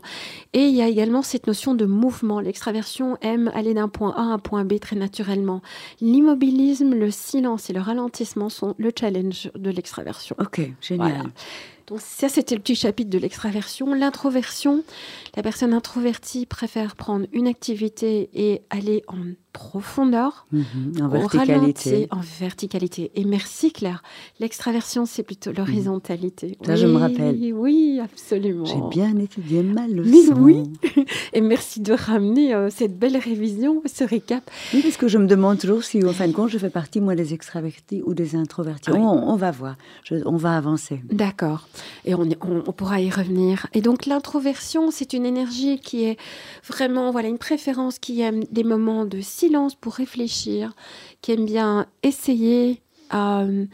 Et 0.52 0.64
il 0.64 0.74
y 0.74 0.82
a 0.82 0.88
également 0.88 1.22
cette 1.22 1.46
notion 1.46 1.74
de 1.74 1.86
mouvement. 1.86 2.40
L'extraversion 2.40 3.16
aime 3.22 3.50
aller 3.54 3.72
d'un 3.72 3.88
point 3.88 4.12
A 4.16 4.20
à 4.20 4.24
un 4.24 4.38
point 4.38 4.64
B 4.64 4.78
très 4.78 4.96
naturellement. 4.96 5.62
L'immobilisme, 6.00 6.94
le 6.94 7.10
silence 7.10 7.70
et 7.70 7.72
le 7.72 7.80
ralentissement 7.80 8.50
sont 8.50 8.74
le 8.78 8.92
challenge 8.98 9.50
de 9.54 9.70
l'extraversion. 9.70 10.36
Ok, 10.38 10.60
génial. 10.80 11.30
Donc 11.90 12.00
ça, 12.00 12.28
c'était 12.28 12.54
le 12.54 12.60
petit 12.60 12.76
chapitre 12.76 13.10
de 13.10 13.18
l'extraversion. 13.18 13.94
L'introversion, 13.94 14.84
la 15.34 15.42
personne 15.42 15.74
introvertie 15.74 16.46
préfère 16.46 16.94
prendre 16.94 17.26
une 17.32 17.48
activité 17.48 18.30
et 18.32 18.62
aller 18.70 19.02
en 19.08 19.18
profondeur, 19.52 20.46
mhm, 20.52 20.64
en 21.02 21.08
verticalité. 21.08 22.08
en 22.10 22.20
verticalité. 22.38 23.10
Et 23.14 23.24
merci 23.24 23.72
Claire. 23.72 24.02
L'extraversion, 24.38 25.06
c'est 25.06 25.22
plutôt 25.22 25.52
l'horizontalité. 25.52 26.56
Ça, 26.64 26.76
je 26.76 26.86
me 26.86 26.96
rappelle. 26.96 27.36
Oui, 27.52 28.00
absolument. 28.02 28.64
J'ai 28.64 28.80
bien 28.90 29.16
étudié 29.18 29.62
ma 29.62 29.86
leçon. 29.88 30.34
oui. 30.38 30.62
Et 31.32 31.40
merci 31.40 31.80
de 31.80 31.92
ramener 31.92 32.54
euh, 32.54 32.70
cette 32.70 32.98
belle 32.98 33.16
révision, 33.16 33.82
ce 33.86 34.04
récap. 34.04 34.48
Oui, 34.72 34.82
parce 34.82 34.96
que 34.96 35.08
je 35.08 35.18
me 35.18 35.26
demande 35.26 35.58
toujours 35.58 35.82
si, 35.82 36.04
en 36.04 36.12
fin 36.12 36.28
de 36.28 36.32
compte, 36.32 36.50
je 36.50 36.58
fais 36.58 36.70
partie, 36.70 37.00
moi, 37.00 37.14
des 37.14 37.34
extravertis 37.34 38.02
ou 38.04 38.14
des 38.14 38.36
introvertis. 38.36 38.90
On, 38.90 39.36
va 39.36 39.50
voir. 39.50 39.76
on 40.10 40.36
va 40.36 40.56
avancer. 40.56 41.00
D'accord. 41.10 41.68
Et 42.04 42.14
on, 42.14 42.28
on, 42.40 42.72
pourra 42.72 43.00
y 43.00 43.10
revenir. 43.10 43.66
Et 43.74 43.80
donc, 43.80 44.06
l'introversion, 44.06 44.90
c'est 44.90 45.12
une 45.12 45.26
énergie 45.26 45.78
qui 45.78 46.04
est 46.04 46.18
vraiment, 46.66 47.10
voilà, 47.10 47.28
une 47.28 47.38
préférence 47.38 47.98
qui 47.98 48.20
aime 48.20 48.44
des 48.50 48.64
moments 48.64 49.04
de 49.04 49.20
silence 49.40 49.74
pour 49.74 49.94
réfléchir, 49.94 50.74
qui 51.22 51.32
aime 51.32 51.46
bien 51.46 51.86
essayer 52.02 52.82
euh, 53.14 53.64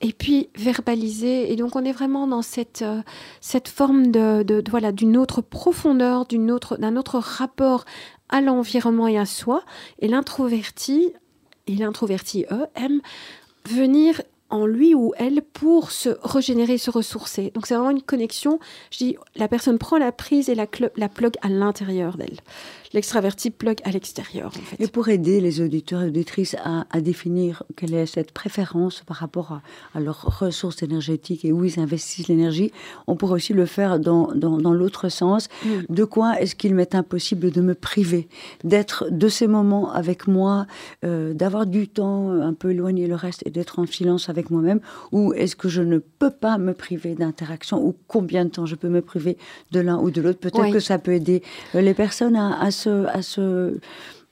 et 0.00 0.12
puis 0.12 0.48
verbaliser. 0.56 1.52
Et 1.52 1.56
donc 1.56 1.76
on 1.76 1.84
est 1.84 1.92
vraiment 1.92 2.26
dans 2.26 2.42
cette, 2.42 2.82
euh, 2.82 3.02
cette 3.40 3.68
forme 3.68 4.10
de, 4.10 4.62
voilà 4.70 4.92
d'une 4.92 5.16
autre 5.16 5.40
profondeur, 5.40 6.26
d'une 6.26 6.50
autre 6.50 6.76
d'un 6.76 6.96
autre 6.96 7.18
rapport 7.18 7.84
à 8.28 8.40
l'environnement 8.40 9.08
et 9.08 9.18
à 9.18 9.26
soi. 9.26 9.62
Et 9.98 10.08
l'introverti 10.08 11.12
et 11.66 11.76
l'introverti 11.76 12.46
eux 12.50 12.66
aiment 12.76 13.00
venir 13.68 14.22
en 14.50 14.64
lui 14.64 14.94
ou 14.94 15.12
elle 15.18 15.42
pour 15.42 15.90
se 15.90 16.10
régénérer, 16.22 16.78
se 16.78 16.90
ressourcer. 16.90 17.50
Donc 17.54 17.66
c'est 17.66 17.74
vraiment 17.74 17.90
une 17.90 18.02
connexion. 18.02 18.58
Je 18.90 18.98
dis, 18.98 19.16
la 19.36 19.46
personne 19.46 19.78
prend 19.78 19.98
la 19.98 20.10
prise 20.10 20.48
et 20.48 20.54
la, 20.54 20.66
la 20.96 21.08
plug 21.10 21.34
à 21.42 21.48
l'intérieur 21.50 22.16
d'elle 22.16 22.38
l'extraverti 22.92 23.50
plug 23.50 23.78
à 23.84 23.90
l'extérieur. 23.90 24.48
En 24.48 24.50
fait. 24.50 24.82
Et 24.82 24.88
pour 24.88 25.08
aider 25.08 25.40
les 25.40 25.60
auditeurs 25.60 26.02
et 26.02 26.08
auditrices 26.08 26.56
à, 26.64 26.86
à, 26.90 27.00
définir 27.00 27.62
quelle 27.76 27.94
est 27.94 28.06
cette 28.06 28.32
préférence 28.32 29.02
par 29.06 29.18
rapport 29.18 29.52
à, 29.52 29.62
à, 29.94 30.00
leurs 30.00 30.40
ressources 30.40 30.82
énergétiques 30.82 31.44
et 31.44 31.52
où 31.52 31.64
ils 31.64 31.78
investissent 31.78 32.28
l'énergie, 32.28 32.72
on 33.06 33.16
pourrait 33.16 33.34
aussi 33.34 33.52
le 33.52 33.66
faire 33.66 33.98
dans, 33.98 34.32
dans, 34.34 34.56
dans 34.56 34.72
l'autre 34.72 35.08
sens. 35.08 35.48
Mm. 35.64 35.68
De 35.90 36.04
quoi 36.04 36.40
est-ce 36.40 36.54
qu'il 36.54 36.74
m'est 36.74 36.94
impossible 36.94 37.50
de 37.50 37.60
me 37.60 37.74
priver, 37.74 38.28
d'être 38.64 39.10
de 39.10 39.28
ces 39.28 39.46
moments 39.46 39.92
avec 39.92 40.26
moi, 40.26 40.66
euh, 41.04 41.34
d'avoir 41.34 41.66
du 41.66 41.88
temps 41.88 42.30
un 42.30 42.54
peu 42.54 42.70
éloigné 42.70 43.06
le 43.06 43.14
reste 43.14 43.42
et 43.46 43.50
d'être 43.50 43.78
en 43.78 43.86
silence 43.86 44.28
avec 44.28 44.38
avec 44.38 44.50
moi-même 44.50 44.80
ou 45.10 45.32
est-ce 45.34 45.56
que 45.56 45.68
je 45.68 45.82
ne 45.82 45.98
peux 45.98 46.30
pas 46.30 46.58
me 46.58 46.72
priver 46.72 47.14
d'interaction 47.16 47.84
ou 47.84 47.94
combien 48.06 48.44
de 48.44 48.50
temps 48.50 48.66
je 48.66 48.76
peux 48.76 48.88
me 48.88 49.02
priver 49.02 49.36
de 49.72 49.80
l'un 49.80 49.98
ou 49.98 50.10
de 50.10 50.20
l'autre? 50.20 50.38
Peut-être 50.38 50.72
que 50.72 50.80
ça 50.80 50.98
peut 50.98 51.12
aider 51.12 51.42
euh, 51.74 51.80
les 51.80 51.94
personnes 51.94 52.36
à, 52.36 52.60
à 52.60 52.70
se, 52.78 53.06
à 53.06 53.22
se 53.22 53.78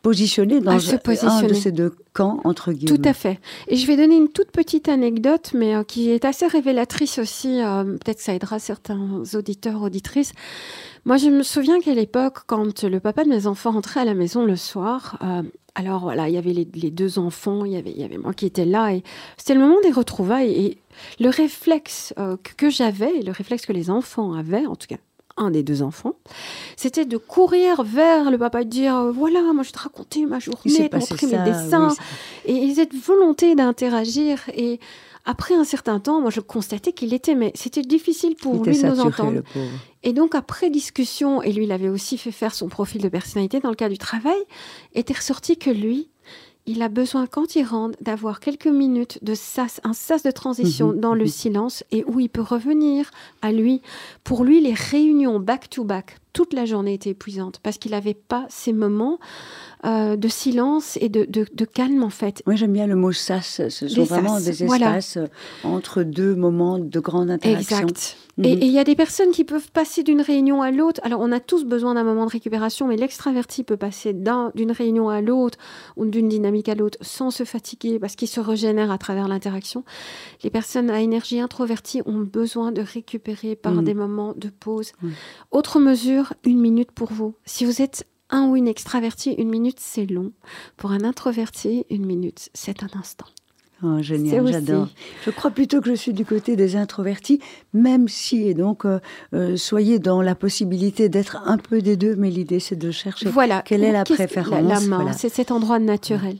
positionner 0.07 0.61
dans 0.61 0.71
un 0.71 1.43
de 1.43 1.53
ces 1.53 1.73
deux 1.73 1.93
camps, 2.13 2.41
entre 2.45 2.71
guillemets. 2.71 2.97
Tout 2.97 3.09
à 3.09 3.13
fait. 3.13 3.41
Et 3.67 3.75
je 3.75 3.85
vais 3.89 3.97
donner 3.97 4.17
une 4.17 4.29
toute 4.29 4.53
petite 4.53 4.89
anecdote, 4.89 5.51
mais 5.53 5.75
euh, 5.75 5.83
qui 5.83 6.11
est 6.11 6.25
assez 6.25 6.47
révélatrice 6.47 7.19
aussi. 7.19 7.61
Euh, 7.61 7.83
peut-être 7.83 8.19
que 8.19 8.23
ça 8.23 8.33
aidera 8.33 8.61
certains 8.61 9.25
auditeurs, 9.35 9.83
auditrices. 9.83 10.33
Moi, 11.07 11.17
je 11.17 11.29
me 11.29 11.43
souviens 11.43 11.81
qu'à 11.81 11.93
l'époque, 11.93 12.39
quand 12.47 12.85
le 12.85 13.01
papa 13.01 13.25
de 13.25 13.31
mes 13.31 13.49
enfants 13.49 13.73
rentrait 13.73 13.99
à 13.99 14.05
la 14.05 14.15
maison 14.15 14.45
le 14.45 14.55
soir, 14.55 15.19
euh, 15.25 15.43
alors 15.75 16.03
voilà, 16.03 16.29
il 16.29 16.37
y 16.37 16.39
avait 16.39 16.53
les, 16.53 16.91
deux 16.93 17.19
enfants, 17.19 17.65
il 17.65 17.73
y 17.73 17.77
avait, 17.77 17.91
il 17.91 18.01
y 18.01 18.05
avait 18.05 18.17
moi 18.17 18.33
qui 18.33 18.47
étais 18.47 18.65
là, 18.65 18.93
et 18.93 19.03
c'était 19.37 19.55
le 19.55 19.61
moment 19.61 19.81
des 19.83 19.91
retrouvailles. 19.91 20.53
Et 20.53 20.79
le 21.19 21.31
réflexe 21.31 22.15
que 22.57 22.71
j'avais, 22.71 23.23
le 23.23 23.33
réflexe 23.33 23.67
que 23.67 23.73
les 23.73 23.91
enfants 23.91 24.35
avaient, 24.35 24.67
en 24.67 24.77
tout 24.77 24.87
cas 24.87 24.99
un 25.37 25.51
des 25.51 25.63
deux 25.63 25.83
enfants, 25.83 26.15
c'était 26.77 27.05
de 27.05 27.17
courir 27.17 27.83
vers 27.83 28.31
le 28.31 28.39
papa 28.39 28.63
et 28.63 28.65
de 28.65 28.71
dire 28.71 28.97
euh, 28.97 29.11
voilà, 29.11 29.41
moi 29.53 29.63
je 29.63 29.69
vais 29.69 29.73
te 29.73 29.79
raconter 29.79 30.27
ma 30.27 30.39
journée, 30.39 30.89
te 30.89 30.97
montrer 30.97 31.27
mes 31.27 31.45
dessins. 31.45 31.95
et 32.47 32.55
ils 32.55 32.81
avaient 32.81 32.89
volonté 32.97 33.55
d'interagir. 33.55 34.41
Et 34.55 34.81
après 35.25 35.55
un 35.55 35.65
certain 35.65 36.01
temps, 36.01 36.21
moi 36.21 36.31
je 36.31 36.41
constatais 36.41 36.93
qu'il 36.93 37.13
était, 37.13 37.35
mais 37.35 37.53
c'était 37.55 37.83
difficile 37.83 38.37
pour 38.37 38.65
lui 38.65 38.81
de 38.81 38.87
nous 38.87 39.01
entendre. 39.01 39.43
Et 40.03 40.13
donc 40.13 40.35
après 40.35 40.71
discussion, 40.71 41.43
et 41.43 41.53
lui 41.53 41.65
il 41.65 41.73
avait 41.73 41.89
aussi 41.89 42.17
fait 42.17 42.31
faire 42.31 42.55
son 42.55 42.69
profil 42.69 43.03
de 43.03 43.09
personnalité 43.09 43.61
dans 43.61 43.71
le 43.71 43.77
cas 43.77 43.89
du 43.89 43.99
travail, 43.99 44.39
était 44.95 45.15
ressorti 45.15 45.59
que 45.59 45.71
lui, 45.71 46.09
il 46.67 46.83
a 46.83 46.89
besoin, 46.89 47.27
quand 47.27 47.57
il 47.57 47.65
rentre, 47.65 47.97
d'avoir 48.01 48.41
quelques 48.41 48.67
minutes 48.67 49.19
de 49.23 49.35
sas, 49.35 49.81
un 49.85 49.93
sas 49.93 50.23
de 50.23 50.31
transition 50.31 50.89
mhm, 50.89 51.01
dans 51.01 51.15
le 51.15 51.25
mhm. 51.25 51.31
silence 51.31 51.85
et 51.93 52.05
où 52.07 52.21
il 52.21 52.29
peut 52.29 52.43
revenir 52.43 53.11
à 53.43 53.53
lui. 53.53 53.83
Pour 54.25 54.45
lui, 54.45 54.61
les 54.61 54.75
réunions 54.75 55.39
back-to-back, 55.39 56.19
toute 56.37 56.53
la 56.53 56.67
journée 56.67 56.93
étaient 56.93 57.09
épuisantes 57.09 57.61
parce 57.63 57.79
qu'il 57.79 57.93
n'avait 57.93 58.13
pas 58.13 58.45
ces 58.51 58.75
moments 58.75 59.19
euh, 59.87 60.17
de 60.17 60.29
silence 60.29 60.99
et 61.01 61.09
de, 61.09 61.25
de, 61.25 61.65
calme, 61.65 62.03
en 62.03 62.11
fait. 62.11 62.43
Moi, 62.45 62.57
j'aime 62.57 62.75
bien 62.75 62.87
le 62.87 62.95
mot 62.95 63.11
sas. 63.11 63.63
Ce 63.71 63.89
sont 63.89 64.05
vraiment 64.05 64.39
des 64.39 64.63
espaces 64.65 65.17
euh, 65.17 65.29
entre 65.65 66.03
deux 66.03 66.35
moments 66.35 66.79
de 66.79 67.01
grande 67.01 67.31
interaction. 67.31 67.79
Exact. 67.79 68.17
Mhm. 68.39 68.45
Et 68.45 68.53
il 68.67 68.71
y 68.71 68.79
a 68.79 68.85
des 68.85 68.95
personnes 68.95 69.31
qui 69.31 69.45
peuvent 69.45 69.71
passer 69.71 70.03
d'une 70.03 70.21
réunion 70.21 70.61
à 70.61 70.71
l'autre. 70.71 71.01
Alors, 71.05 71.21
on 71.21 71.33
a 71.33 71.41
tous 71.41 71.65
besoin 71.65 71.95
d'un 71.95 72.05
moment 72.05 72.27
de 72.27 72.31
récupération, 72.31 72.87
mais 72.87 72.97
l'extraverti 72.97 73.65
peut 73.65 73.77
passer 73.77 74.13
d'une 74.13 74.73
réunion 74.73 75.09
à 75.09 75.21
l'autre 75.21 75.59
ou 75.97 76.05
d'une 76.05 76.29
dynamique 76.29 76.69
à 76.69 76.75
l'autre 76.75 76.99
sans 77.01 77.31
se 77.31 77.45
fatiguer 77.45 77.99
parce 77.99 78.15
qu'il 78.15 78.29
se 78.29 78.41
régénère 78.41 78.91
à 78.91 78.99
travers 78.99 79.29
l'interaction. 79.29 79.85
Les 80.43 80.51
personnes 80.51 80.91
à 80.91 81.01
énergie 81.01 81.41
introvertie 81.41 82.03
ont 82.05 82.19
besoin 82.19 82.73
de 82.73 82.83
récupérer 82.83 83.57
par 83.57 83.73
mhm. 83.73 83.85
des 83.85 83.95
moments 83.95 84.35
de 84.37 84.49
pause. 84.49 84.93
Autre 85.51 85.81
mesure, 85.81 86.26
une 86.45 86.61
minute 86.61 86.93
pour 86.93 87.13
vous. 87.13 87.35
Si 87.45 87.65
vous 87.65 87.83
êtes 87.83 88.07
un 88.31 88.49
ou 88.49 88.57
une 88.57 88.69
extraverti, 88.69 89.33
une 89.33 89.51
minute, 89.51 89.81
c'est 89.81 90.07
long. 90.07 90.33
Pour 90.77 90.93
un 90.93 91.05
introverti, 91.05 91.87
une 91.91 92.07
minute, 92.07 92.51
c'est 92.55 92.83
un 92.83 92.99
instant. 92.99 93.27
Oh, 93.83 94.01
génial, 94.01 94.47
j'adore. 94.47 94.89
Je 95.27 95.31
crois 95.31 95.51
plutôt 95.51 95.83
que 95.83 95.91
je 95.91 95.95
suis 95.95 96.15
du 96.15 96.25
côté 96.25 96.57
des 96.57 96.77
introvertis, 96.77 97.41
même 97.75 98.09
si, 98.09 98.49
et 98.49 98.55
donc, 98.55 98.87
euh, 98.87 99.01
euh, 99.35 99.59
soyez 99.59 99.99
dans 99.99 100.23
la 100.23 100.35
possibilité 100.35 101.11
d'être 101.11 101.37
un 101.45 101.59
peu 101.59 101.83
des 101.83 101.99
deux, 101.99 102.17
mais 102.17 102.31
l'idée, 102.31 102.59
c'est 102.59 102.77
de 102.77 102.91
chercher 102.91 103.29
voilà. 103.29 103.61
quelle 103.61 103.85
est 103.85 103.93
la 103.93 104.05
préférence. 104.05 104.67
La, 104.67 104.81
main, 104.81 105.13
c'est 105.13 105.29
cet 105.29 105.51
endroit 105.51 105.79
naturel. 105.79 106.39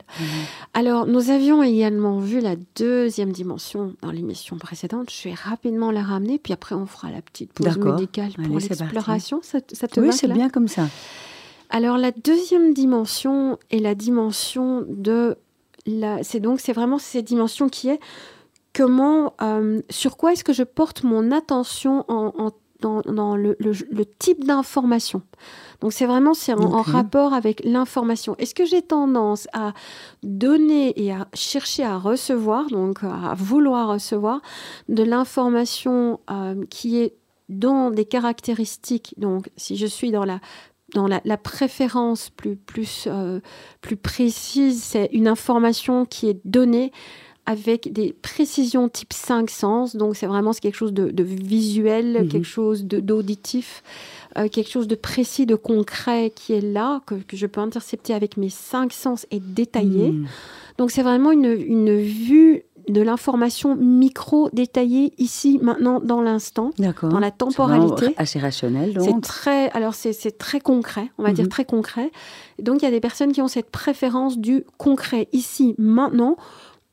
Alors, 0.73 1.05
nous 1.05 1.29
avions 1.29 1.61
également 1.61 2.19
vu 2.19 2.39
la 2.39 2.55
deuxième 2.75 3.31
dimension 3.31 3.93
dans 4.01 4.11
l'émission 4.11 4.57
précédente. 4.57 5.11
Je 5.11 5.29
vais 5.29 5.35
rapidement 5.35 5.91
la 5.91 6.01
ramener, 6.01 6.39
puis 6.39 6.53
après, 6.53 6.73
on 6.73 6.87
fera 6.87 7.11
la 7.11 7.21
petite 7.21 7.53
pause 7.53 7.77
médicale 7.77 8.31
pour 8.31 8.57
l'exploration. 8.57 9.41
Ça, 9.43 9.59
ça, 9.71 9.87
te 9.87 9.99
Oui, 9.99 10.11
c'est 10.11 10.27
bien 10.27 10.49
comme 10.49 10.67
ça. 10.67 10.87
Alors, 11.69 11.97
la 11.97 12.11
deuxième 12.11 12.73
dimension 12.73 13.59
est 13.69 13.79
la 13.79 13.93
dimension 13.93 14.85
de 14.87 15.37
c'est 16.21 16.39
donc 16.39 16.59
c'est 16.59 16.73
vraiment 16.73 16.97
cette 16.99 17.25
dimension 17.25 17.69
qui 17.69 17.89
est 17.89 17.99
comment, 18.73 19.33
euh, 19.41 19.81
sur 19.89 20.17
quoi 20.17 20.33
est-ce 20.33 20.43
que 20.43 20.53
je 20.53 20.63
porte 20.63 21.03
mon 21.03 21.31
attention 21.31 22.05
en, 22.07 22.51
dans, 22.79 23.35
le, 23.35 23.55
type 24.19 24.43
d'information. 24.43 25.23
Donc 25.81 25.93
c'est 25.93 26.05
vraiment 26.05 26.33
c'est 26.33 26.53
en, 26.53 26.81
rapport 26.81 27.33
avec 27.33 27.63
l'information. 27.63 28.35
Est-ce 28.37 28.53
que 28.53 28.65
j'ai 28.65 28.83
tendance 28.83 29.47
à 29.53 29.73
donner 30.21 30.93
et 31.03 31.11
à 31.11 31.27
chercher 31.33 31.83
à 31.83 31.97
recevoir, 31.97 32.67
donc 32.67 33.03
à 33.03 33.33
vouloir 33.35 33.89
recevoir 33.89 34.41
de 34.89 35.03
l'information 35.03 36.19
euh, 36.29 36.63
qui 36.69 36.99
est 36.99 37.15
dans 37.49 37.91
des 37.91 38.05
caractéristiques. 38.05 39.15
Donc 39.17 39.49
si 39.55 39.77
je 39.77 39.87
suis 39.87 40.11
dans 40.11 40.25
la 40.25 40.39
dans 40.93 41.07
la, 41.07 41.37
préférence 41.37 42.29
plus, 42.29 42.55
plus, 42.55 43.07
euh, 43.07 43.39
plus 43.81 43.97
précise, 43.97 44.81
c'est 44.81 45.09
une 45.11 45.27
information 45.27 46.05
qui 46.05 46.29
est 46.29 46.39
donnée 46.45 46.91
avec 47.45 47.91
des 47.93 48.13
précisions 48.13 48.89
type 48.89 49.13
5 49.13 49.49
sens. 49.49 49.95
Donc, 49.95 50.15
c'est 50.15 50.27
vraiment 50.27 50.51
quelque 50.51 50.75
chose 50.75 50.93
de, 50.93 51.23
visuel, 51.23 52.23
mhm. 52.23 52.29
quelque 52.29 52.47
chose 52.47 52.85
d'auditif, 52.85 53.83
euh, 54.37 54.49
quelque 54.49 54.69
chose 54.69 54.87
de 54.87 54.95
précis, 54.95 55.45
de 55.45 55.55
concret 55.55 56.31
qui 56.35 56.53
est 56.53 56.61
là, 56.61 57.01
que, 57.05 57.15
je 57.33 57.47
peux 57.47 57.61
intercepter 57.61 58.13
avec 58.13 58.37
mes 58.37 58.49
cinq 58.49 58.93
sens 58.93 59.25
et 59.31 59.39
détailler. 59.39 60.11
Mhm. 60.11 60.27
Donc, 60.77 60.91
c'est 60.91 61.03
vraiment 61.03 61.31
une, 61.31 61.45
une 61.45 61.97
vue 61.97 62.63
de 62.87 63.01
l'information 63.01 63.75
micro 63.75 64.49
détaillée 64.53 65.13
ici, 65.17 65.59
maintenant, 65.61 65.99
dans 65.99 66.21
l'instant, 66.21 66.71
dans 66.77 67.19
la 67.19 67.31
temporalité. 67.31 68.13
Assez 68.17 68.39
rationnel, 68.39 68.93
donc. 68.93 69.05
C'est 69.05 69.21
très, 69.21 69.69
alors 69.71 69.93
c'est 69.93 70.37
très 70.37 70.59
concret, 70.59 71.09
on 71.17 71.23
va 71.23 71.33
dire 71.33 71.45
mhm. 71.45 71.49
très 71.49 71.65
concret. 71.65 72.11
donc 72.61 72.81
il 72.81 72.85
y 72.85 72.87
a 72.87 72.91
des 72.91 72.99
personnes 72.99 73.31
qui 73.31 73.41
ont 73.41 73.47
cette 73.47 73.69
préférence 73.69 74.37
du 74.37 74.63
concret 74.77 75.27
ici, 75.33 75.75
maintenant 75.77 76.37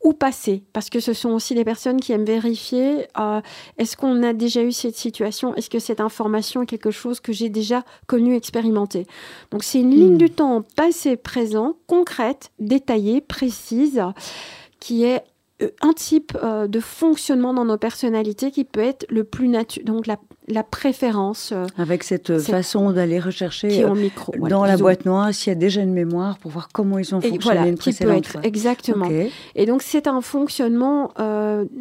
ou 0.04 0.12
passé, 0.12 0.62
parce 0.74 0.90
que 0.90 1.00
ce 1.00 1.14
sont 1.14 1.30
aussi 1.30 1.54
des 1.54 1.64
personnes 1.64 1.98
qui 1.98 2.12
aiment 2.12 2.26
vérifier 2.26 3.06
euh, 3.18 3.40
est-ce 3.78 3.96
qu'on 3.96 4.22
a 4.22 4.34
déjà 4.34 4.62
eu 4.62 4.70
cette 4.70 4.96
situation, 4.96 5.54
est-ce 5.54 5.70
que 5.70 5.78
cette 5.78 6.00
information 6.00 6.62
est 6.62 6.66
quelque 6.66 6.90
chose 6.90 7.20
que 7.20 7.32
j'ai 7.32 7.48
déjà 7.48 7.84
connu, 8.06 8.36
expérimenté. 8.36 9.06
Donc 9.50 9.64
c'est 9.64 9.80
une 9.80 9.92
ligne 9.92 10.12
mhm. 10.12 10.18
du 10.18 10.30
temps 10.30 10.62
passé, 10.76 11.16
présent, 11.16 11.76
concrète, 11.86 12.50
détaillée, 12.58 13.22
précise, 13.22 14.02
qui 14.78 15.04
est 15.04 15.22
un 15.82 15.92
type 15.92 16.36
euh, 16.42 16.66
de 16.66 16.80
fonctionnement 16.80 17.54
dans 17.54 17.64
nos 17.64 17.76
personnalités 17.76 18.50
qui 18.50 18.64
peut 18.64 18.80
être 18.80 19.06
le 19.08 19.22
plus 19.22 19.46
naturel, 19.46 19.86
donc 19.86 20.08
la, 20.08 20.16
la 20.48 20.64
préférence. 20.64 21.52
Euh, 21.52 21.66
Avec 21.78 22.02
cette, 22.02 22.40
façon 22.40 22.90
d'aller 22.90 23.20
rechercher 23.20 23.84
micro, 23.94 24.32
dans 24.48 24.64
la 24.64 24.76
boîte 24.76 25.04
noire 25.04 25.32
s'il 25.32 25.52
y 25.52 25.56
a 25.56 25.58
déjà 25.58 25.80
une 25.80 25.92
mémoire 25.92 26.38
pour 26.38 26.50
voir 26.50 26.68
comment 26.72 26.98
ils 26.98 27.14
ont 27.14 27.20
fonctionné 27.20 27.38
voilà, 27.42 27.66
une 27.68 27.78
précédente 27.78 28.28
peut 28.28 28.38
être, 28.38 28.44
Exactement. 28.46 29.08
Et 29.54 29.66
donc 29.66 29.82
c'est 29.82 30.08
un 30.08 30.20
fonctionnement 30.20 31.12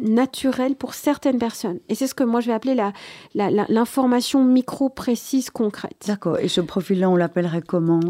naturel 0.00 0.76
pour 0.76 0.94
certaines 0.94 1.38
personnes. 1.38 1.80
Et 1.88 1.96
c'est 1.96 2.06
ce 2.06 2.14
que 2.14 2.24
moi 2.24 2.40
je 2.40 2.46
vais 2.46 2.52
appeler 2.54 2.76
l'information 3.34 4.40
la, 4.40 4.46
micro 4.46 4.88
précise 4.88 5.50
concrète. 5.50 6.04
D'accord. 6.06 6.38
Et 6.38 6.48
ce 6.48 6.60
profil-là, 6.60 7.10
on 7.10 7.16
l'appellerait 7.16 7.62
comment? 7.62 8.00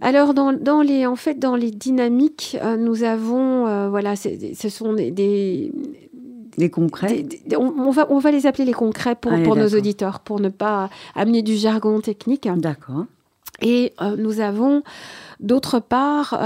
Alors, 0.00 0.34
dans, 0.34 0.52
dans, 0.52 0.80
les, 0.80 1.06
en 1.06 1.16
fait, 1.16 1.38
dans 1.38 1.56
les 1.56 1.70
dynamiques, 1.70 2.56
euh, 2.62 2.76
nous 2.76 3.02
avons, 3.02 3.66
euh, 3.66 3.88
voilà, 3.88 4.16
ce 4.16 4.68
sont 4.68 4.94
des, 4.94 5.10
des 5.10 6.70
concrets 6.70 7.26
on, 7.56 7.90
va, 7.90 8.06
on 8.10 8.18
va 8.18 8.30
les 8.30 8.46
appeler 8.46 8.64
les 8.64 8.72
concrets 8.72 9.14
pour, 9.14 9.32
pour 9.42 9.56
nos 9.56 9.68
auditeurs, 9.68 10.20
pour 10.20 10.40
ne 10.40 10.48
pas 10.48 10.90
amener 11.14 11.42
du 11.42 11.56
jargon 11.56 12.00
technique. 12.00 12.48
D'accord. 12.56 13.04
Et 13.62 13.92
euh, 14.00 14.16
nous 14.16 14.40
avons 14.40 14.82
d'autre 15.38 15.80
part 15.80 16.38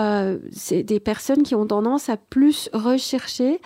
c'est 0.51 0.83
des 0.83 1.01
personnes 1.01 1.43
qui 1.43 1.55
ont 1.55 1.67
tendance 1.67 2.09
à 2.09 2.17
plus 2.17 2.69
rechercher 2.73 3.61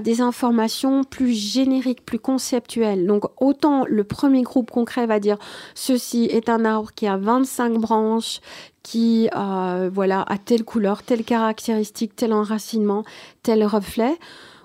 des 0.00 0.20
informations 0.20 1.04
plus 1.04 1.32
génériques, 1.32 2.04
plus 2.04 2.18
conceptuelles. 2.18 3.06
Donc 3.06 3.24
autant 3.40 3.84
le 3.86 4.04
premier 4.04 4.42
groupe 4.42 4.70
concret 4.70 5.06
va 5.06 5.20
dire 5.20 5.38
ceci 5.74 6.24
est 6.24 6.48
un 6.48 6.64
arbre 6.64 6.90
qui 6.94 7.06
a 7.06 7.16
25 7.16 7.74
branches, 7.74 8.40
qui 8.82 9.28
euh, 9.36 9.90
voilà 9.92 10.22
a 10.22 10.38
telle 10.38 10.64
couleur, 10.64 11.02
telle 11.02 11.24
caractéristique, 11.24 12.16
tel 12.16 12.32
enracinement, 12.32 13.04
tel 13.42 13.64
reflet. 13.64 14.18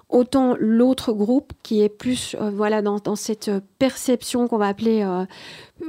Autant 0.09 0.55
l'autre 0.57 1.11
groupe 1.11 1.51
qui 1.63 1.81
est 1.81 1.89
plus 1.89 2.35
euh, 2.39 2.49
voilà 2.49 2.81
dans, 2.81 2.97
dans, 2.99 3.17
cette 3.17 3.51
perception 3.77 4.47
qu'on 4.47 4.57
va 4.57 4.67
appeler 4.67 5.03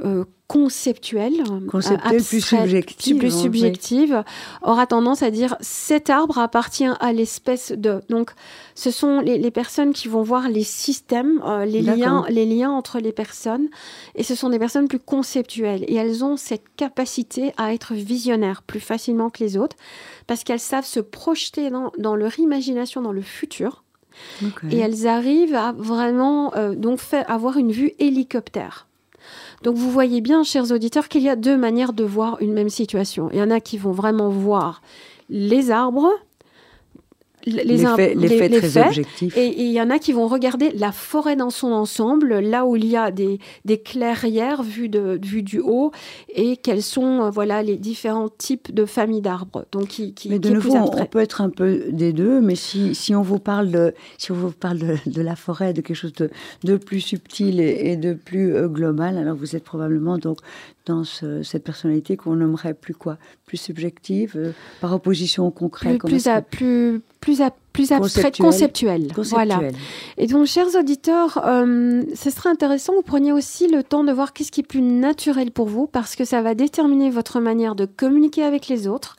euh, 0.03 0.25
conceptuelle, 0.49 1.43
plus 1.67 2.41
subjective, 2.41 3.17
plus 3.19 3.41
subjective. 3.41 4.23
Aura 4.63 4.87
tendance 4.87 5.21
à 5.21 5.29
dire 5.29 5.55
cet 5.61 6.09
arbre 6.09 6.39
appartient 6.39 6.89
à 6.99 7.13
l'espèce 7.13 7.71
de. 7.71 8.01
Donc, 8.09 8.31
ce 8.73 8.89
sont 8.89 9.19
les, 9.19 9.51
personnes 9.51 9.93
qui 9.93 10.07
vont 10.07 10.23
voir 10.23 10.49
les 10.49 10.63
systèmes, 10.63 11.39
euh, 11.45 11.65
les 11.65 11.81
liens, 11.81 12.25
les 12.29 12.47
liens 12.47 12.71
entre 12.71 12.99
les 12.99 13.11
personnes, 13.11 13.69
et 14.15 14.23
ce 14.23 14.33
sont 14.33 14.49
des 14.49 14.57
personnes 14.57 14.87
plus 14.87 14.99
conceptuelles. 14.99 15.85
Et 15.87 15.95
elles 15.95 16.25
ont 16.25 16.35
cette 16.35 16.65
capacité 16.75 17.53
à 17.57 17.71
être 17.71 17.93
visionnaires 17.93 18.63
plus 18.63 18.79
facilement 18.79 19.29
que 19.29 19.43
les 19.43 19.55
autres 19.55 19.77
parce 20.25 20.43
qu'elles 20.43 20.59
savent 20.59 20.85
se 20.85 20.99
projeter 20.99 21.69
dans, 21.69 21.91
dans 21.99 22.15
leur 22.15 22.39
imagination, 22.39 23.03
dans 23.03 23.11
le 23.11 23.21
futur 23.21 23.83
Et 24.69 24.77
elles 24.77 25.07
arrivent 25.07 25.55
à 25.55 25.73
vraiment 25.73 26.53
euh, 26.55 26.75
donc 26.75 26.99
avoir 27.27 27.57
une 27.57 27.71
vue 27.71 27.93
hélicoptère. 27.99 28.87
Donc 29.63 29.75
vous 29.75 29.91
voyez 29.91 30.21
bien, 30.21 30.43
chers 30.43 30.71
auditeurs, 30.71 31.07
qu'il 31.09 31.21
y 31.21 31.29
a 31.29 31.35
deux 31.35 31.57
manières 31.57 31.93
de 31.93 32.03
voir 32.03 32.37
une 32.41 32.53
même 32.53 32.69
situation. 32.69 33.29
Il 33.31 33.39
y 33.39 33.41
en 33.41 33.51
a 33.51 33.59
qui 33.59 33.77
vont 33.77 33.91
vraiment 33.91 34.29
voir 34.29 34.81
les 35.29 35.71
arbres, 35.71 36.11
les, 37.49 37.77
faits, 37.77 38.15
les, 38.15 38.49
très 38.49 38.77
objectifs. 38.77 39.37
Et 39.37 39.61
il 39.61 39.71
y 39.71 39.81
en 39.81 39.89
a 39.89 39.99
qui 39.99 40.13
vont 40.13 40.27
regarder 40.27 40.71
la 40.71 40.91
forêt 40.91 41.35
dans 41.35 41.49
son 41.49 41.71
ensemble, 41.71 42.39
là 42.39 42.65
où 42.65 42.75
il 42.75 42.85
y 42.85 42.95
a 42.95 43.11
des, 43.11 43.39
des 43.65 43.79
clairières 43.79 44.63
vues, 44.63 44.89
de, 44.89 45.19
vues 45.21 45.43
du 45.43 45.59
haut, 45.59 45.91
et 46.33 46.57
quels 46.57 46.83
sont 46.83 47.23
euh, 47.23 47.29
voilà 47.29 47.61
les 47.63 47.77
différents 47.77 48.29
types 48.29 48.73
de 48.73 48.85
familles 48.85 49.21
d'arbres. 49.21 49.65
Donc, 49.71 49.87
qui, 49.87 50.13
qui, 50.13 50.29
mais 50.29 50.39
de 50.39 50.49
nouveau, 50.49 50.75
on 50.75 51.05
peut 51.05 51.19
être 51.19 51.41
un 51.41 51.49
peu 51.49 51.83
des 51.89 52.13
deux, 52.13 52.41
mais 52.41 52.55
si, 52.55 52.95
si 52.95 53.15
on 53.15 53.21
vous 53.21 53.39
parle 53.39 53.71
de 53.71 53.93
si 54.17 54.31
on 54.31 54.35
vous 54.35 54.51
parle 54.51 54.79
de, 55.05 55.21
la 55.21 55.35
forêt, 55.35 55.73
de 55.73 55.81
quelque 55.81 55.95
chose 55.95 56.13
de, 56.13 56.29
de 56.63 56.77
plus 56.77 57.01
subtil 57.01 57.59
et, 57.59 57.95
de 57.95 58.13
plus 58.13 58.55
euh, 58.55 58.67
global, 58.67 59.17
alors 59.17 59.35
vous 59.35 59.55
êtes 59.55 59.63
probablement 59.63 60.17
donc 60.17 60.39
dans 60.85 61.03
cette 61.03 61.63
personnalité 61.63 62.17
qu'on 62.17 62.35
nommerait 62.35 62.73
plus 62.73 62.95
quoi? 62.95 63.17
Plus 63.45 63.57
subjective, 63.57 64.33
euh, 64.35 64.51
par 64.81 64.93
opposition 64.93 65.45
au 65.45 65.51
concret 65.51 65.97
Plus, 65.97 66.09
plus, 66.09 66.27
à, 66.27 66.41
plus, 66.41 67.01
plus, 67.19 67.41
à, 67.41 67.51
plus 67.79 67.91
abstrait, 67.91 68.31
conceptuel. 68.31 69.07
Voilà. 69.15 69.61
Et 70.17 70.27
donc, 70.27 70.45
chers 70.45 70.75
auditeurs, 70.75 71.41
euh, 71.45 72.03
ce 72.15 72.29
serait 72.29 72.49
intéressant 72.49 72.93
vous 72.93 73.01
preniez 73.01 73.31
aussi 73.31 73.67
le 73.67 73.83
temps 73.83 74.03
de 74.03 74.11
voir 74.11 74.33
qu'est-ce 74.33 74.51
qui 74.51 74.61
est 74.61 74.67
plus 74.67 74.81
naturel 74.81 75.51
pour 75.51 75.67
vous, 75.67 75.87
parce 75.87 76.15
que 76.15 76.25
ça 76.25 76.41
va 76.41 76.55
déterminer 76.55 77.09
votre 77.09 77.39
manière 77.39 77.75
de 77.75 77.85
communiquer 77.85 78.43
avec 78.43 78.67
les 78.67 78.87
autres 78.87 79.15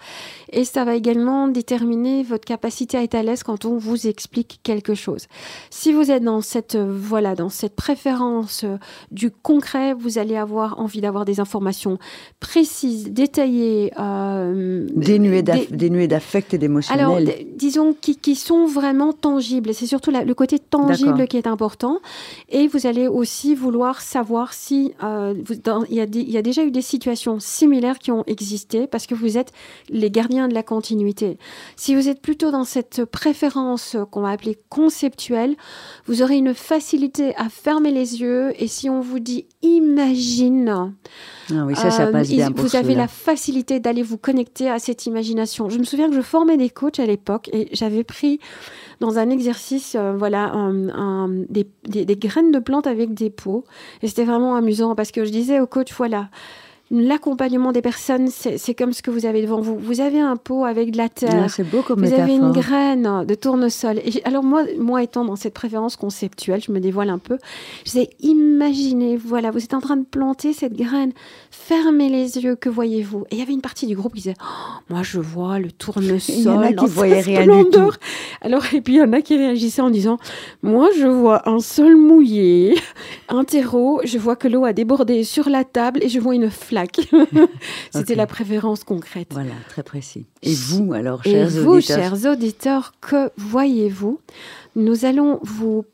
et 0.53 0.65
ça 0.65 0.85
va 0.85 0.95
également 0.95 1.49
déterminer 1.49 2.23
votre 2.23 2.45
capacité 2.45 2.97
à 2.97 3.03
être 3.03 3.15
à 3.15 3.23
l'aise 3.23 3.43
quand 3.43 3.65
on 3.65 3.77
vous 3.77 4.07
explique 4.07 4.61
quelque 4.63 4.95
chose. 4.95 5.27
Si 5.71 5.93
vous 5.93 6.11
êtes 6.11 6.25
dans 6.25 6.41
cette, 6.41 6.75
euh, 6.75 6.87
voilà, 6.91 7.35
dans 7.35 7.49
cette 7.49 7.77
préférence 7.77 8.65
euh, 8.65 8.77
du 9.11 9.31
concret, 9.31 9.95
vous 9.95 10.19
allez 10.19 10.37
avoir 10.37 10.81
envie 10.81 11.01
d'avoir 11.01 11.25
des 11.25 11.41
informations 11.41 11.99
précises, 12.41 13.11
détaillées. 13.11 13.93
Euh, 13.99 14.87
dénuées 14.95 15.43
d'affect 16.09 16.55
et 16.55 16.59
d'émotionnel. 16.59 17.05
Alors, 17.05 17.21
disons, 17.57 17.95
qui, 17.99 18.17
qui, 18.17 18.35
sont 18.35 18.50
vraiment 18.67 19.13
tangibles. 19.13 19.75
C'est 19.75 19.87
surtout 19.87 20.11
le 20.11 20.35
côté 20.35 20.59
tangible 20.59 21.27
qui 21.27 21.37
est 21.37 21.47
important. 21.47 22.01
Et 22.49 22.67
vous 22.67 22.87
allez 22.87 23.09
aussi 23.09 23.55
vouloir 23.55 24.01
savoir 24.01 24.53
si 24.53 24.93
euh, 25.03 25.35
il, 25.89 25.97
y 25.97 26.01
a 26.01 26.07
il 26.13 26.31
y 26.31 26.37
a 26.37 26.43
déjà 26.43 26.65
eu 26.65 26.71
des 26.71 26.83
situations 26.83 27.39
similaires 27.41 27.99
qui 27.99 28.11
ont 28.11 28.25
existé 28.27 28.87
parce 28.87 29.07
que 29.07 29.15
vous 29.15 29.39
êtes 29.39 29.53
les 29.89 30.11
gardiens 30.11 30.49
de 30.49 30.55
la 30.55 30.63
continuité. 30.63 31.39
Si 31.77 31.95
vous 31.95 32.09
êtes 32.09 32.21
plutôt 32.21 32.51
dans 32.51 32.65
cette 32.65 33.05
préférence 33.05 33.97
qu'on 34.11 34.23
va 34.23 34.31
appeler 34.31 34.59
conceptuelle, 34.69 35.57
vous 36.07 36.23
aurez 36.23 36.37
une 36.37 36.55
facilité 36.55 37.35
à 37.37 37.49
fermer 37.49 37.91
les 37.91 38.21
yeux 38.21 38.53
et 38.63 38.67
si 38.67 38.91
on 38.91 39.01
vous 39.01 39.19
dit 39.19 39.47
imagine, 39.63 40.95
ah 41.51 41.65
oui, 41.67 41.75
ça, 41.75 41.91
ça 41.91 42.07
passe 42.07 42.31
euh, 42.31 42.35
bien 42.35 42.51
vous 42.55 42.77
avez 42.77 42.95
la 42.95 43.09
facilité 43.09 43.81
d'aller 43.81 44.03
vous 44.03 44.19
connecter 44.19 44.69
à 44.69 44.79
cette 44.79 45.07
imagination. 45.07 45.69
Je 45.69 45.79
me 45.79 45.85
souviens 45.85 46.09
que 46.09 46.15
je 46.15 46.21
formais 46.21 46.57
des 46.57 46.71
coachs 46.71 46.99
à 46.99 47.07
l'époque 47.07 47.49
et 47.53 47.69
j'avais 47.73 48.05
pris 48.05 48.30
dans 49.01 49.19
un 49.19 49.31
exercice, 49.31 49.97
euh, 49.99 50.13
voilà, 50.17 50.53
des, 51.49 51.67
des, 51.87 52.17
graines 52.17 52.53
de 52.53 52.59
plantes 52.59 52.87
avec 52.87 53.15
des 53.15 53.31
pots. 53.31 53.65
Et 54.03 54.09
c'était 54.09 54.25
vraiment 54.25 54.55
amusant 54.55 54.95
parce 54.95 55.11
que 55.11 55.25
je 55.25 55.31
disais 55.31 55.59
au 55.59 55.67
coach, 55.67 55.93
voilà, 55.97 56.29
L'accompagnement 56.93 57.71
des 57.71 57.83
personnes, 57.83 58.27
c'est 58.31 58.75
comme 58.75 58.93
ce 58.93 59.01
que 59.01 59.13
vous 59.13 59.25
avez 59.25 59.43
devant 59.43 59.61
vous. 59.61 59.79
Vous 59.79 60.01
avez 60.01 60.19
un 60.19 60.37
pot 60.37 60.65
avec 60.65 60.91
de 60.91 60.97
la 60.97 61.09
terre. 61.09 61.49
c'est 61.49 61.63
beau 61.63 61.83
comme 61.83 62.05
Vous 62.05 62.13
avez 62.13 62.35
une 62.35 62.51
graine 62.51 63.25
de 63.25 63.35
tournesol. 63.37 63.99
Et 63.99 64.21
alors 64.25 64.43
moi, 64.43 64.65
moi 64.77 65.01
étant 65.01 65.25
dans 65.25 65.37
cette 65.37 65.55
préférence 65.55 65.95
conceptuelle, 65.95 66.61
je 66.61 66.73
me 66.73 66.81
dévoile 66.81 67.11
un 67.11 67.19
peu. 67.19 67.39
Je 67.85 67.93
disais, 67.93 68.11
imaginez, 68.19 69.17
voilà, 69.17 69.53
vous 69.53 69.63
êtes 69.63 69.75
en 69.75 69.81
train 69.81 69.99
de 69.99 70.05
planter 70.05 70.53
cette 70.53 70.73
graine. 70.73 71.13
Fermez 71.53 72.09
les 72.09 72.39
yeux, 72.39 72.57
que 72.57 72.69
voyez-vous? 72.69 73.21
Et 73.31 73.37
il 73.37 73.39
y 73.39 73.43
avait 73.43 73.53
une 73.53 73.61
partie 73.61 73.87
du 73.87 73.95
groupe 73.95 74.15
qui 74.15 74.23
disait, 74.23 74.37
oh, 74.43 74.81
moi 74.89 75.05
je 75.05 75.21
vois 75.21 75.61
le 75.61 75.71
tournesol. 75.71 76.35
Il 76.35 76.43
y 76.43 76.49
en 76.49 76.61
a 76.61 76.73
qui 76.73 76.87
voyaient 76.87 77.21
rien 77.21 77.47
du 77.47 77.71
tout. 77.71 77.93
Alors 78.41 78.65
et 78.75 78.81
puis 78.81 78.95
il 78.95 78.99
y 78.99 79.03
en 79.03 79.13
a 79.13 79.21
qui 79.21 79.37
réagissaient 79.37 79.83
en 79.83 79.91
disant, 79.91 80.19
moi 80.65 80.89
je 80.99 81.07
vois 81.07 81.49
un 81.49 81.61
sol 81.61 81.95
mouillé, 81.95 82.75
un 83.29 83.45
terreau, 83.45 84.01
je 84.03 84.19
vois 84.19 84.35
que 84.35 84.49
l'eau 84.49 84.65
a 84.65 84.73
débordé 84.73 85.23
sur 85.23 85.49
la 85.49 85.63
table 85.63 86.01
et 86.03 86.09
je 86.09 86.19
vois 86.19 86.35
une 86.35 86.51
flamme 86.51 86.80
C'était 87.91 88.15
la 88.15 88.27
préférence 88.27 88.85
concrète. 88.85 89.29
Voilà, 89.33 89.55
très 89.69 89.83
précis. 89.83 90.27
Et 90.43 90.55
vous, 90.55 90.93
alors, 90.93 91.23
chers 91.25 91.57
Et 91.57 91.61
vous, 91.61 91.81
chers 91.81 92.27
auditeurs, 92.27 92.93
que 93.01 93.31
voyez-vous? 93.37 94.21
Nous 94.77 95.05
allons 95.05 95.41
vous 95.43 95.85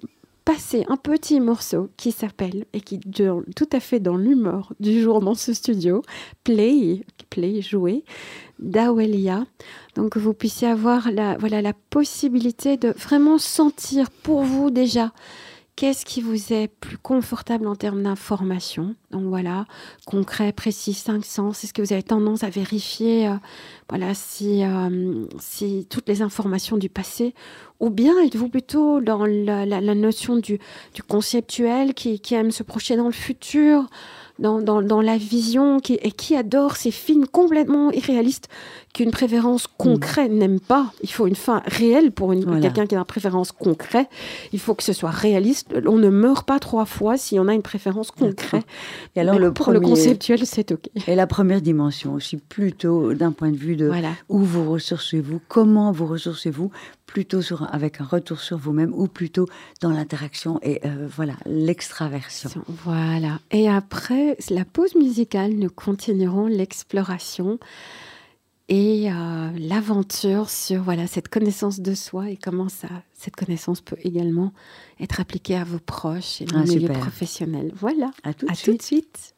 passer 0.47 0.85
un 0.89 0.97
petit 0.97 1.41
morceau 1.41 1.91
qui 1.97 2.13
s'appelle, 2.13 2.67
et 2.73 2.81
qui 2.81 2.95
est 2.95 3.31
tout 3.57 3.69
à 3.73 3.81
fait 3.81 3.99
dans 3.99 4.17
l'humeur 4.17 4.73
du 4.79 5.03
jour 5.03 5.21
dans 5.21 5.35
ce 5.35 5.53
studio, 5.53 6.03
Play, 6.45 7.05
Play, 7.31 7.61
jouer, 7.63 8.05
d'Awelia. 8.61 9.45
Donc 9.97 10.11
que 10.11 10.19
vous 10.21 10.35
puissiez 10.35 10.69
avoir 10.69 11.11
la, 11.11 11.37
voilà, 11.37 11.63
la 11.63 11.73
possibilité 11.91 12.77
de 12.77 12.91
vraiment 12.91 13.39
sentir 13.39 14.09
pour 14.11 14.43
vous 14.43 14.71
déjà 14.71 15.13
Qu'est-ce 15.77 16.07
qui 16.07 16.23
vous 16.23 16.55
est 16.55 16.69
plus 16.69 16.97
confortable 16.97 17.67
en 17.67 17.77
termes 17.77 18.03
d'information 18.03 18.95
Donc 19.11 19.25
voilà, 19.25 19.67
concret, 20.07 20.51
précis, 20.53 20.95
500. 20.95 21.51
Est-ce 21.51 21.75
que 21.75 21.83
vous 21.83 21.93
avez 21.93 22.03
tendance 22.03 22.45
à 22.45 22.49
vérifier 22.49 23.29
euh, 23.29 23.35
voilà, 23.91 24.15
si, 24.15 24.65
euh, 24.65 25.27
si 25.39 25.87
toutes 25.91 26.09
les 26.09 26.23
informations 26.23 26.79
du 26.79 26.89
passé 26.89 27.35
Ou 27.79 27.91
bien 27.91 28.19
êtes-vous 28.25 28.49
plutôt 28.49 29.03
dans 29.03 29.27
la, 29.27 29.95
notion 29.95 30.37
du, 30.37 30.59
conceptuel 31.09 31.93
qui 31.93 32.23
aime 32.33 32.53
se 32.53 32.63
projeter 32.63 32.97
dans 32.97 33.05
le 33.05 33.13
futur? 33.13 33.87
Dans, 34.39 34.61
dans, 34.61 34.83
dans, 34.83 35.01
la 35.01 35.17
vision 35.17 35.81
qui, 35.81 35.95
et 35.95 36.11
qui 36.11 36.37
adore 36.37 36.77
ces 36.77 36.91
films 36.91 37.27
complètement 37.27 37.91
irréalistes 37.93 38.49
qu'une 38.93 39.11
préférence 39.11 39.67
concrète 39.67 40.31
n'aime 40.31 40.59
pas. 40.59 40.93
Il 41.03 41.11
faut 41.11 41.27
une 41.27 41.37
fin 41.37 41.63
réelle 41.67 42.13
pour 42.13 42.33
quelqu'un 42.33 42.87
qui 42.87 42.95
a 42.95 42.99
une 42.99 43.05
préférence 43.05 43.53
concrète. 43.53 44.09
Il 44.53 44.59
faut 44.59 44.75
que 44.75 44.83
ce 44.83 44.93
soit 44.93 45.11
réaliste. 45.11 45.75
On 45.87 45.99
ne 45.99 46.09
meurt 46.09 46.47
pas 46.47 46.59
trois 46.59 46.87
fois 46.87 47.17
si 47.19 47.39
on 47.39 47.47
a 47.49 47.55
une 47.55 47.63
préférence 47.63 48.11
concrète. 48.11 48.65
Et 49.15 49.21
alors 49.21 49.39
le 49.39 49.53
pour 49.53 49.71
le 49.71 49.81
conceptuel, 49.81 50.47
c'est 50.47 50.73
ok. 50.73 50.89
Et 51.07 51.15
la 51.15 51.27
première 51.27 51.61
dimension 51.61 52.15
aussi, 52.15 52.39
plutôt 52.39 53.13
d'un 53.13 53.33
point 53.33 53.51
de 53.51 53.57
vue 53.57 53.77
de 53.77 53.91
où 54.29 54.39
vous 54.39 54.71
ressourcez-vous, 54.71 55.41
comment 55.49 55.93
vous 55.93 56.07
ressourcez-vous, 56.07 56.71
plutôt 57.17 57.41
sur, 57.41 57.67
avec 57.75 58.03
un 58.03 58.05
retour 58.05 58.41
sur 58.41 58.59
vous-même 58.59 58.93
ou 58.93 59.09
plutôt 59.09 59.47
dans 59.81 59.89
l'interaction 59.89 60.61
et 60.63 60.83
euh, 60.85 61.09
voilà 61.09 61.33
l'extraversion. 61.47 62.51
Voilà. 62.85 63.41
Et 63.51 63.71
après 63.71 64.37
la 64.51 64.67
pause 64.67 64.95
musicale, 64.97 65.53
nous 65.53 65.71
continuerons 65.71 66.47
l'exploration 66.47 67.59
et 68.69 69.11
euh, 69.11 69.51
l'aventure 69.59 70.51
sur 70.51 70.83
voilà 70.83 71.07
cette 71.07 71.29
connaissance 71.29 71.81
de 71.81 71.95
soi 71.95 72.29
et 72.29 72.37
comment 72.37 72.69
ça 72.69 72.89
cette 73.15 73.35
connaissance 73.35 73.81
peut 73.81 73.97
également 74.05 74.53
être 75.01 75.19
appliquée 75.19 75.57
à 75.57 75.65
vos 75.65 75.79
proches 75.79 76.43
et 76.43 76.45
dans 76.45 76.61
ah, 76.61 76.65
milieu 76.65 76.91
professionnel. 76.91 77.73
Voilà. 77.77 78.11
À 78.25 78.35
tout 78.35 78.47
de 78.77 78.83
suite. 78.83 79.36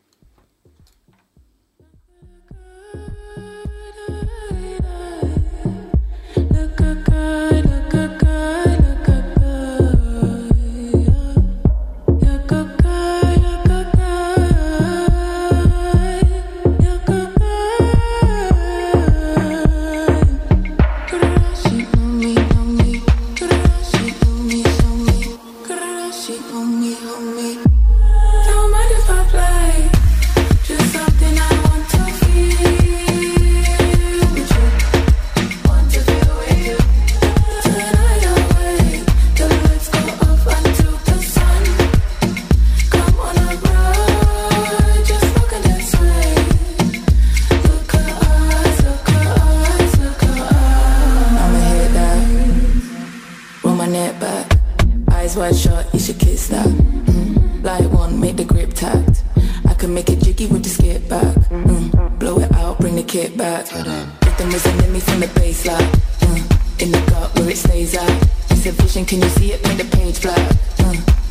Kick 60.99 61.09
back. 61.09 61.35
Mm. 61.51 62.19
Blow 62.19 62.39
it 62.39 62.53
out, 62.53 62.79
bring 62.79 62.97
the 62.97 63.03
kit 63.03 63.37
back. 63.37 63.71
Rhythm 63.73 64.51
resonate 64.51 64.93
me 64.93 65.01
from 65.01 65.21
the 65.21 65.27
baseline. 65.27 65.89
Uh, 66.23 66.85
in 66.85 66.91
the 66.93 67.01
gut 67.11 67.35
where 67.37 67.51
it 67.51 67.57
stays 67.57 67.95
at. 67.95 68.29
It's 68.51 68.67
a 68.67 68.73
vision, 68.73 69.05
can 69.05 69.21
you 69.21 69.29
see 69.31 69.53
it? 69.53 69.63
Paint 69.63 69.79
the 69.79 69.97
page 69.97 70.23
black. 70.23 70.49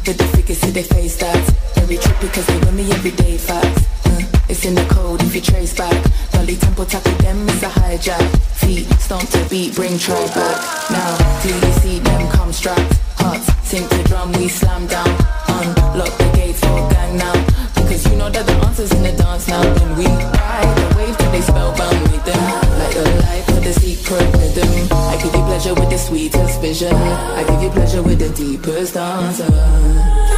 With 0.06 0.18
the 0.18 0.24
figures, 0.38 0.60
see 0.60 0.72
they 0.72 0.84
face 0.84 1.18
that. 1.18 1.44
Every 1.78 1.98
trip 1.98 2.18
cause 2.32 2.46
they 2.48 2.60
with 2.60 2.74
me 2.74 2.90
every 2.92 3.12
day, 3.12 3.38
facts. 3.38 3.84
Uh, 4.06 4.22
it's 4.48 4.64
in 4.64 4.76
the 4.76 4.86
code 4.86 5.22
if 5.24 5.36
you 5.36 5.42
trace 5.42 5.74
back. 5.76 5.98
Dolly 6.32 6.56
tempo 6.56 6.86
tackle 6.86 7.12
them, 7.18 7.44
it's 7.50 7.64
a 7.64 7.68
hijack. 7.68 8.28
Feet 8.62 8.88
stomp 9.00 9.28
to 9.30 9.46
beat, 9.50 9.76
bring 9.76 9.98
try 9.98 10.26
back. 10.28 10.58
Now, 10.92 11.42
do 11.44 11.50
you 11.50 11.74
see 11.82 12.00
them 12.00 12.32
come 12.32 12.54
strapped? 12.54 13.07
Hearts 13.28 13.52
sink 13.68 13.90
to 13.90 14.04
drum, 14.04 14.32
we 14.40 14.48
slam 14.48 14.88
down. 14.88 15.10
Unlock 15.50 16.18
the 16.18 16.32
gates 16.34 16.62
for 16.62 16.80
gang 16.92 17.18
now. 17.18 17.34
Because 17.76 18.08
you 18.08 18.16
know 18.16 18.30
that 18.30 18.46
the 18.46 18.54
answer's 18.66 18.94
in 18.94 19.04
the 19.04 19.12
dance 19.12 19.50
now. 19.50 19.62
And 19.62 19.98
we 19.98 20.06
ride 20.06 20.72
the 20.80 20.96
wave 20.96 21.18
till 21.18 21.32
they 21.32 21.42
spellbound 21.42 22.02
with 22.04 22.24
them. 22.24 22.42
Like 22.80 22.94
the 22.96 23.04
light 23.24 23.44
for 23.48 23.60
the 23.60 23.74
secret 23.74 24.28
rhythm. 24.40 24.72
I 25.12 25.20
give 25.22 25.36
you 25.36 25.44
pleasure 25.44 25.74
with 25.74 25.90
the 25.90 25.98
sweetest 25.98 26.62
vision. 26.62 26.96
I 26.96 27.44
give 27.50 27.64
you 27.64 27.70
pleasure 27.70 28.02
with 28.02 28.20
the 28.20 28.30
deepest 28.30 28.96
answer. 28.96 30.37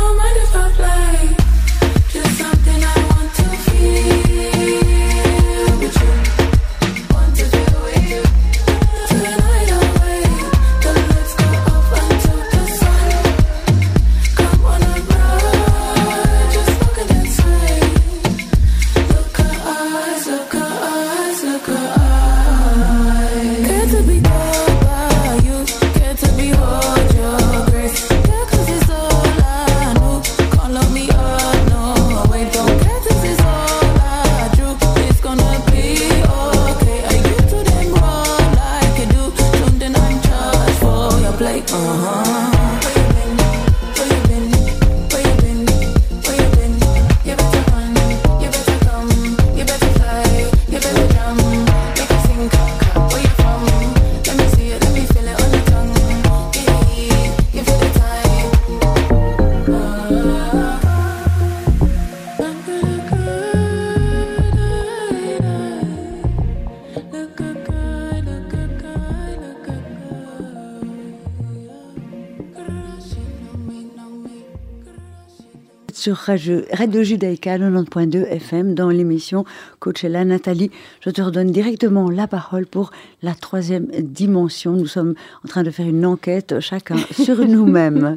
Sur 75.99 76.15
Radio 76.15 77.03
Judaïka 77.03 77.57
90.2 77.57 78.23
FM 78.23 78.73
dans 78.73 78.89
l'émission 78.89 79.43
Coachella. 79.79 80.23
Nathalie, 80.23 80.71
je 81.01 81.09
te 81.09 81.21
redonne 81.21 81.51
directement 81.51 82.09
la 82.09 82.25
parole 82.25 82.65
pour 82.65 82.91
la 83.21 83.35
troisième 83.35 83.87
dimension. 83.87 84.71
Nous 84.71 84.87
sommes 84.87 85.15
en 85.43 85.49
train 85.49 85.63
de 85.63 85.71
faire 85.71 85.87
une 85.87 86.05
enquête 86.05 86.61
chacun 86.61 86.95
sur 87.11 87.45
nous-mêmes. 87.45 88.13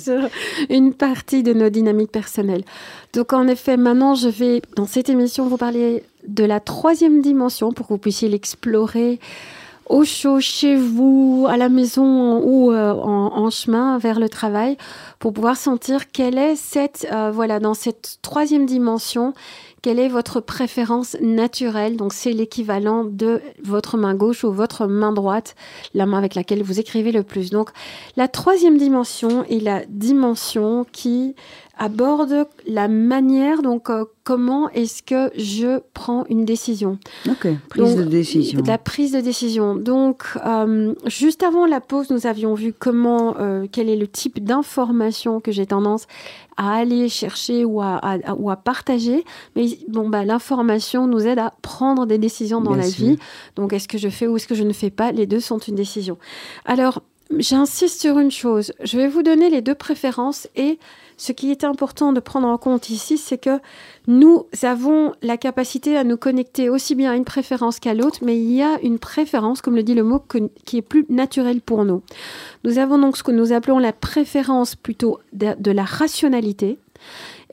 une 0.71 0.95
partie 0.95 1.43
de 1.43 1.53
nos 1.53 1.71
dynamiques 1.71 2.13
personnelles. 2.13 2.63
Donc 3.15 3.33
en 3.33 3.49
effet, 3.49 3.77
maintenant 3.77 4.15
je 4.15 4.29
vais 4.29 4.63
dans 4.77 4.87
cette 4.87 5.09
émission 5.09 5.49
vous 5.49 5.57
parler 5.57 6.05
de 6.29 6.45
la 6.45 6.61
troisième 6.61 7.21
dimension 7.21 7.73
pour 7.73 7.89
que 7.89 7.95
vous 7.95 7.99
puissiez 7.99 8.29
l'explorer 8.29 9.19
au 9.93 10.05
chaud 10.05 10.41
chez 10.41 10.75
vous, 10.75 11.47
à 11.49 11.59
la 11.59 11.69
maison 11.69 12.41
ou 12.43 12.73
euh, 12.73 12.93
en, 12.95 13.51
chemin 13.51 13.99
vers 13.99 14.19
le 14.19 14.31
travail, 14.31 14.79
pour 15.19 15.35
pouvoir 15.35 15.57
sentir 15.57 16.11
quelle 16.11 16.39
est 16.39 16.57
cette, 16.57 17.07
euh, 17.13 17.31
voilà, 17.31 17.61
dans 17.61 17.75
cette 17.75 18.17
troisième 18.23 18.65
dimension, 18.65 19.35
quelle 19.83 19.99
est 19.99 20.09
votre 20.09 20.41
préférence 20.41 21.19
naturelle. 21.21 21.99
Donc 21.99 22.15
c'est 22.15 22.33
l'équivalent 22.33 23.05
de 23.05 23.43
votre 23.63 23.99
main 23.99 24.15
gauche 24.15 24.45
ou 24.45 24.51
votre 24.51 24.87
main 24.87 25.13
droite, 25.13 25.57
la 25.93 26.07
main 26.07 26.17
avec 26.17 26.37
laquelle 26.37 26.63
vous 26.63 26.81
écrivez 26.81 27.13
le 27.13 27.23
plus. 27.23 27.51
Donc 27.51 27.69
la 28.17 28.29
troisième 28.29 28.79
dimension 28.79 29.45
est 29.45 29.61
la 29.61 29.85
dimension 29.87 30.87
qui 30.91 31.35
aborde 31.77 32.47
la 32.67 32.89
manière, 32.89 33.61
donc 33.61 33.91
euh, 33.91 34.05
comment 34.25 34.71
est-ce 34.71 35.03
que 35.03 35.31
je 35.37 35.81
prends 35.95 36.25
une 36.29 36.45
décision. 36.45 36.99
Ok, 37.29 37.49
prise 37.69 37.97
de 37.97 38.05
décision. 38.05 38.63
La 38.67 38.79
prise 38.79 39.13
de 39.13 39.21
décision. 39.21 39.75
Donc, 39.75 40.25
euh, 40.45 40.95
juste 41.07 41.43
avant 41.43 41.67
la 41.67 41.81
pause, 41.81 42.11
nous 42.11 42.27
avions 42.27 42.55
vu 42.55 42.73
comment, 42.73 43.37
euh, 43.39 43.67
quel 43.71 43.89
est 43.89 43.97
le 43.97 44.07
type 44.07 44.43
d'information 44.43 45.41
que 45.41 45.51
j'ai 45.51 45.67
tendance 45.67 46.07
à 46.57 46.75
aller 46.75 47.09
chercher 47.09 47.65
ou 47.65 47.81
à, 47.81 48.01
ou 48.39 48.51
à 48.51 48.57
partager. 48.57 49.25
Mais 49.57 49.67
bon, 49.89 50.09
bah, 50.09 50.25
l'information 50.25 51.07
nous 51.07 51.27
aide 51.27 51.39
à 51.39 51.55
prendre 51.63 52.07
des 52.07 52.19
décisions 52.19 52.61
dans 52.61 52.75
la 52.75 52.89
vie. 52.89 53.19
Donc, 53.57 53.73
est-ce 53.73 53.89
que 53.89 53.99
je 53.99 54.09
fais 54.09 54.27
ou 54.27 54.37
est-ce 54.37 54.47
que 54.47 54.55
je 54.55 54.65
ne 54.65 54.73
fais 54.73 54.91
pas? 54.91 55.13
Les 55.13 55.27
deux 55.27 55.41
sont 55.41 55.59
une 55.59 55.75
décision. 55.75 56.19
Alors, 56.65 57.03
j'insiste 57.39 58.01
sur 58.01 58.19
une 58.19 58.31
chose. 58.31 58.73
Je 58.85 58.97
vais 58.99 59.09
vous 59.09 59.23
donner 59.23 59.51
les 59.51 59.63
deux 59.63 59.75
préférences 59.75 60.49
et 60.55 60.79
ce 61.17 61.33
qui 61.33 61.51
est 61.51 61.65
important 61.65 62.13
de 62.13 62.21
prendre 62.21 62.49
en 62.49 62.59
compte 62.59 62.91
ici, 62.91 63.19
c'est 63.19 63.39
que 63.39 63.61
nous 64.07 64.47
avons 64.63 65.13
la 65.23 65.37
capacité 65.37 65.97
à 65.97 66.05
nous 66.05 66.17
connecter 66.17 66.69
aussi 66.69 66.95
bien 66.95 67.13
à 67.13 67.17
une 67.17 67.25
préférence 67.25 67.79
qu'à 67.79 67.95
l'autre, 67.95 68.19
mais 68.23 68.37
il 68.37 68.53
y 68.53 68.63
a 68.63 68.81
une 68.83 68.99
préférence, 68.99 69.63
comme 69.63 69.77
le 69.77 69.83
dit 69.83 69.95
le 69.95 70.03
mot, 70.03 70.23
qui 70.65 70.77
est 70.77 70.83
plus 70.83 71.07
naturelle 71.09 71.61
pour 71.61 71.85
nous. 71.85 72.03
Nous 72.65 72.79
avons 72.79 72.99
donc 72.99 73.17
ce 73.17 73.23
que 73.23 73.33
nous 73.33 73.53
appelons 73.53 73.79
la 73.79 73.93
préférence 73.93 74.75
plutôt 74.75 75.21
de 75.33 75.71
la 75.71 75.85
rationalité. 75.85 76.79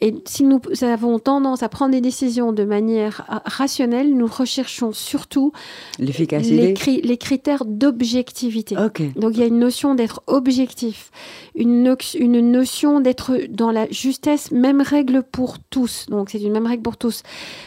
Et 0.02 0.16
si 0.26 0.44
nous 0.44 0.62
avons 0.82 1.20
tendance 1.20 1.64
à 1.64 1.70
prendre 1.70 1.92
des 1.92 2.02
décisions 2.02 2.54
de 2.54 2.64
manière 2.64 3.26
euh, 3.30 3.40
rationnelle, 3.46 4.16
nous 4.16 4.28
recherchons 4.28 4.92
surtout 4.92 5.52
l'efficacité, 6.00 6.74
les, 6.86 7.02
les, 7.02 7.18
critères 7.18 7.66
d'objectivité. 7.66 8.76
Donc 8.76 9.32
il 9.34 9.40
y 9.40 9.44
a 9.44 9.48
une 9.48 9.60
notion 9.60 9.96
d'être 9.96 10.24
objectif, 10.28 11.12
une, 11.56 11.96
une 12.16 12.52
notion 12.52 13.02
d'être 13.02 13.38
dans 13.50 13.72
la 13.72 13.90
justesse, 13.90 14.52
même 14.52 14.82
règle 14.82 15.24
pour 15.24 15.60
tous. 15.60 16.06
Donc 16.10 16.30
c'est 16.30 16.42
une 16.42 16.54
même 16.54 16.68
règle 16.68 16.84
pour 16.84 16.98
tous. 16.98 17.24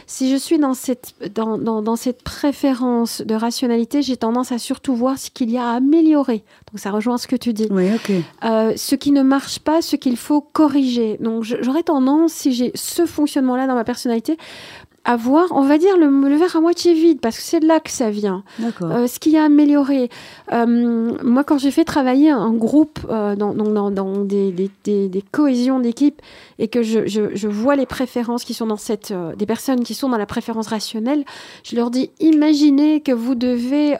Si 0.07 0.31
je 0.31 0.35
suis 0.35 0.57
dans 0.57 0.73
cette, 0.73 1.13
dans, 1.33 1.57
dans, 1.57 1.81
dans 1.81 1.95
cette 1.95 2.23
préférence 2.23 3.21
de 3.21 3.35
rationalité, 3.35 4.01
j'ai 4.01 4.17
tendance 4.17 4.51
à 4.51 4.57
surtout 4.57 4.95
voir 4.95 5.17
ce 5.17 5.29
qu'il 5.29 5.51
y 5.51 5.57
a 5.57 5.69
à 5.69 5.75
améliorer. 5.75 6.43
Donc 6.73 6.79
ça 6.79 6.89
rejoint 6.89 7.19
ce 7.19 7.27
que 7.27 7.35
tu 7.35 7.53
dis. 7.53 7.67
Oui, 7.69 7.93
ok. 7.93 8.11
Euh, 8.43 8.73
ce 8.75 8.95
qui 8.95 9.11
ne 9.11 9.21
marche 9.21 9.59
pas, 9.59 9.83
ce 9.83 9.95
qu'il 9.95 10.17
faut 10.17 10.41
corriger. 10.41 11.17
Donc 11.19 11.43
j'aurais 11.43 11.83
tendance 11.83 12.33
si 12.33 12.51
j'ai 12.51 12.71
ce 12.73 13.05
fonctionnement-là 13.05 13.67
dans 13.67 13.75
ma 13.75 13.83
personnalité, 13.83 14.39
à 15.05 15.17
voir, 15.17 15.47
on 15.51 15.63
va 15.63 15.77
dire, 15.77 15.97
le, 15.97 16.35
verre 16.35 16.55
à 16.55 16.61
moitié 16.61 16.93
vide, 16.93 17.19
parce 17.19 17.35
que 17.35 17.43
c'est 17.43 17.59
de 17.59 17.67
là 17.67 17.79
que 17.81 17.89
ça 17.89 18.09
vient. 18.09 18.43
Euh, 18.81 19.07
ce 19.07 19.19
qui 19.19 19.37
a 19.37 19.43
amélioré. 19.43 20.09
Euh, 20.53 21.11
moi, 21.23 21.43
quand 21.43 21.57
j'ai 21.57 21.71
fait 21.71 21.83
travailler 21.83 22.29
un 22.29 22.53
groupe 22.53 22.99
euh, 23.09 23.35
dans, 23.35 23.53
dans, 23.53 24.23
des, 24.23 24.53
des, 24.83 25.23
cohésions 25.31 25.79
d'équipe 25.79 26.21
et 26.57 26.69
que 26.69 26.83
je, 26.83 27.05
je, 27.05 27.47
vois 27.47 27.75
les 27.75 27.85
préférences 27.85 28.45
qui 28.45 28.53
sont 28.53 28.67
dans 28.67 28.77
cette. 28.77 29.13
des 29.37 29.45
personnes 29.45 29.83
qui 29.83 29.93
sont 29.93 30.07
dans 30.07 30.17
la 30.17 30.25
préférence 30.25 30.67
rationnelle, 30.67 31.25
je 31.63 31.75
leur 31.75 31.91
dis 31.91 32.09
imaginez 32.19 33.01
que 33.01 33.11
vous 33.11 33.35
devez 33.35 33.97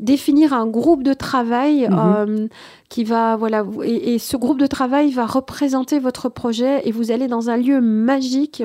définir 0.00 0.52
un 0.52 0.66
groupe 0.66 1.02
de 1.02 1.12
travail 1.12 1.86
mhm. 1.88 1.98
euh, 1.98 2.48
qui 2.88 3.04
va 3.04 3.36
voilà 3.36 3.64
et, 3.84 4.18
ce 4.18 4.36
groupe 4.36 4.58
de 4.58 4.66
travail 4.66 5.12
va 5.12 5.26
représenter 5.26 5.98
votre 6.00 6.28
projet 6.28 6.80
et 6.88 6.90
vous 6.90 7.12
allez 7.12 7.28
dans 7.28 7.50
un 7.50 7.56
lieu 7.56 7.80
magique 7.80 8.62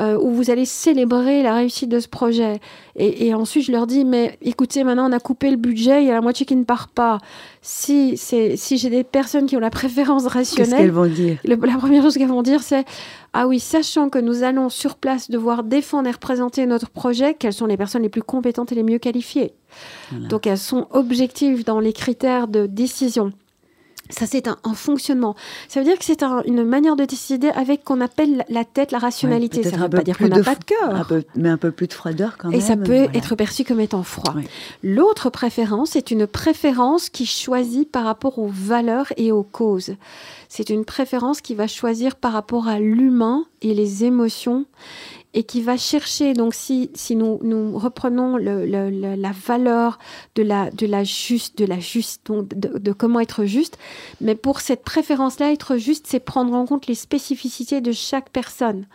euh, 0.00 0.18
où 0.18 0.30
vous 0.30 0.50
allez 0.50 0.64
célébrer 0.64 1.42
la 1.42 1.54
réussite 1.54 1.88
de 1.88 2.00
ce 2.00 2.08
projet. 2.08 2.60
Et, 2.96 3.32
ensuite 3.32 3.66
je 3.66 3.72
leur 3.72 3.86
dis 3.86 4.04
mais 4.04 4.38
écoutez 4.42 4.82
maintenant 4.82 5.08
on 5.08 5.12
a 5.12 5.20
coupé 5.20 5.50
le 5.50 5.56
budget 5.56 6.02
il 6.02 6.08
y 6.08 6.10
a 6.10 6.14
la 6.14 6.20
moitié 6.20 6.46
qui 6.46 6.56
ne 6.56 6.64
part 6.64 6.88
pas. 6.88 7.18
Si 7.60 8.16
c'est 8.16 8.56
si 8.56 8.78
j'ai 8.78 8.90
des 8.90 9.04
personnes 9.04 9.46
qui 9.46 9.56
ont 9.56 9.60
la 9.60 9.70
préférence 9.70 10.26
rationnelle 10.26 10.70
qu'est-ce 10.70 10.82
qu'elles 10.82 10.90
vont 10.90 11.06
dire? 11.06 11.38
la 11.44 11.56
première 11.56 12.02
chose 12.02 12.16
qu'elles 12.16 12.28
vont 12.28 12.42
dire 12.42 12.62
c'est 12.62 12.84
ah 13.36 13.48
oui, 13.48 13.58
sachant 13.58 14.10
que 14.10 14.18
nous 14.20 14.44
allons 14.44 14.68
sur 14.68 14.94
place 14.94 15.28
devoir 15.28 15.64
défendre 15.64 16.08
et 16.08 16.12
représenter 16.12 16.66
notre 16.66 16.88
projet, 16.88 17.34
quelles 17.34 17.52
sont 17.52 17.66
les 17.66 17.76
personnes 17.76 18.02
les 18.02 18.08
plus 18.08 18.22
compétentes 18.22 18.70
et 18.70 18.76
les 18.76 18.84
mieux 18.84 18.98
qualifiées? 18.98 19.54
Donc 20.12 20.46
elles 20.46 20.58
sont 20.58 20.86
objectives 20.90 21.64
dans 21.64 21.80
les 21.80 21.92
critères 21.92 22.48
de 22.48 22.66
décision. 22.66 23.32
Ça, 24.10 24.26
c'est 24.26 24.48
un, 24.48 24.56
fonctionnement. 24.74 25.34
Ça 25.66 25.80
veut 25.80 25.86
dire 25.86 25.98
que 25.98 26.04
c'est 26.04 26.22
une 26.22 26.62
manière 26.62 26.94
de 26.94 27.06
décider 27.06 27.48
avec 27.48 27.84
qu'on 27.84 28.02
appelle 28.02 28.44
la 28.50 28.64
tête, 28.64 28.92
la 28.92 28.98
rationalité. 28.98 29.62
ça 29.62 29.78
ne 29.78 29.82
veut 29.82 29.88
pas 29.88 30.02
dire 30.02 30.18
qu'on 30.18 30.28
n'a 30.28 30.42
pas 30.42 30.56
de 30.56 30.64
cœur. 30.64 31.08
mais 31.34 31.48
un 31.48 31.56
peu 31.56 31.70
plus 31.70 31.86
de 31.86 31.94
froideur 31.94 32.36
quand 32.36 32.50
même. 32.50 32.58
Et 32.58 32.62
ça 32.62 32.76
peut 32.76 33.08
être 33.14 33.34
perçu 33.34 33.64
comme 33.64 33.80
étant 33.80 34.02
froid. 34.02 34.34
L'autre 34.82 35.30
préférence, 35.30 35.90
c'est 35.92 36.10
une 36.10 36.26
préférence 36.26 37.08
qui 37.08 37.24
choisit 37.24 37.90
par 37.90 38.04
rapport 38.04 38.38
aux 38.38 38.50
valeurs 38.52 39.06
et 39.16 39.32
aux 39.32 39.42
causes. 39.42 39.94
C'est 40.50 40.68
une 40.68 40.84
préférence 40.84 41.40
qui 41.40 41.54
va 41.54 41.66
choisir 41.66 42.16
par 42.16 42.32
rapport 42.32 42.68
à 42.68 42.78
l'humain 42.78 43.46
et 43.62 43.72
les 43.72 44.04
émotions 44.04 44.66
et 45.34 45.42
qui 45.42 45.60
va 45.60 45.76
chercher, 45.76 46.32
donc 46.32 46.54
si, 46.54 46.90
si 46.94 47.16
nous, 47.16 47.40
nous 47.42 47.76
reprenons 47.76 48.36
le, 48.36 48.64
la 48.64 49.32
valeur 49.32 49.98
de 50.36 50.42
la, 50.42 50.70
de 50.70 50.86
la 50.86 51.02
juste, 51.02 51.58
de 51.58 51.64
la 51.64 51.80
juste, 51.80 52.30
de, 52.30 52.92
comment 52.92 53.18
être 53.18 53.44
juste, 53.44 53.76
mais 54.20 54.36
pour 54.36 54.60
cette 54.60 54.84
préférence-là, 54.84 55.52
être 55.52 55.76
juste, 55.76 56.06
c'est 56.08 56.20
prendre 56.20 56.54
en 56.54 56.66
compte 56.66 56.86
les 56.86 56.94
spécificités 56.94 57.80
de 57.80 57.90
chaque 57.90 58.30
personne. 58.30 58.86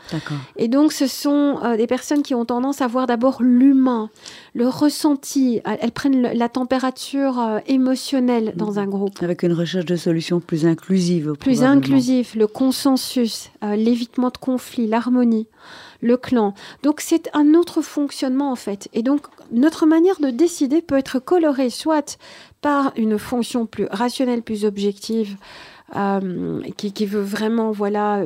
Et 0.56 0.70
donc, 0.70 0.94
ce 0.94 1.08
sont 1.08 1.60
euh, 1.64 1.76
des 1.76 1.88
personnes 1.88 2.24
qui 2.24 2.34
ont 2.34 2.46
tendance 2.46 2.82
à 2.82 2.88
voir 2.88 3.06
d'abord 3.06 3.42
l'humain, 3.42 4.10
le 4.54 4.68
ressenti, 4.68 5.62
elles 5.66 5.92
prennent 5.92 6.22
la 6.22 6.50
température 6.50 7.40
euh, 7.40 7.60
émotionnelle 7.68 8.54
dans 8.56 8.74
mhm. 8.74 8.78
un 8.78 8.88
groupe. 8.88 9.22
Avec 9.22 9.44
une 9.44 9.54
recherche 9.54 9.86
de 9.86 9.98
solutions 9.98 10.40
plus 10.40 10.66
inclusive. 10.66 11.34
Plus 11.38 11.64
inclusive, 11.64 12.32
le 12.36 12.48
consensus, 12.48 13.50
euh, 13.64 13.76
l'évitement 13.76 14.30
de 14.30 14.38
conflits, 14.38 14.88
l'harmonie 14.88 15.48
le 16.02 16.18
clan. 16.18 16.54
Donc 16.84 17.02
c'est 17.02 17.30
un 17.34 17.54
autre 17.54 17.82
fonctionnement 17.82 18.52
en 18.52 18.56
fait. 18.56 18.90
Et 18.94 19.04
donc 19.04 19.28
notre 19.52 19.86
manière 19.86 20.20
de 20.20 20.30
décider 20.30 20.82
peut 20.82 20.98
être 20.98 21.20
colorée 21.20 21.70
soit 21.70 22.18
par 22.62 22.92
une 22.96 23.18
fonction 23.18 23.66
plus 23.66 23.88
rationnelle, 23.90 24.42
plus 24.42 24.66
objective, 24.66 25.38
euh, 25.96 26.62
qui, 26.78 27.06
veut 27.06 27.22
vraiment 27.22 27.72
voilà 27.72 28.24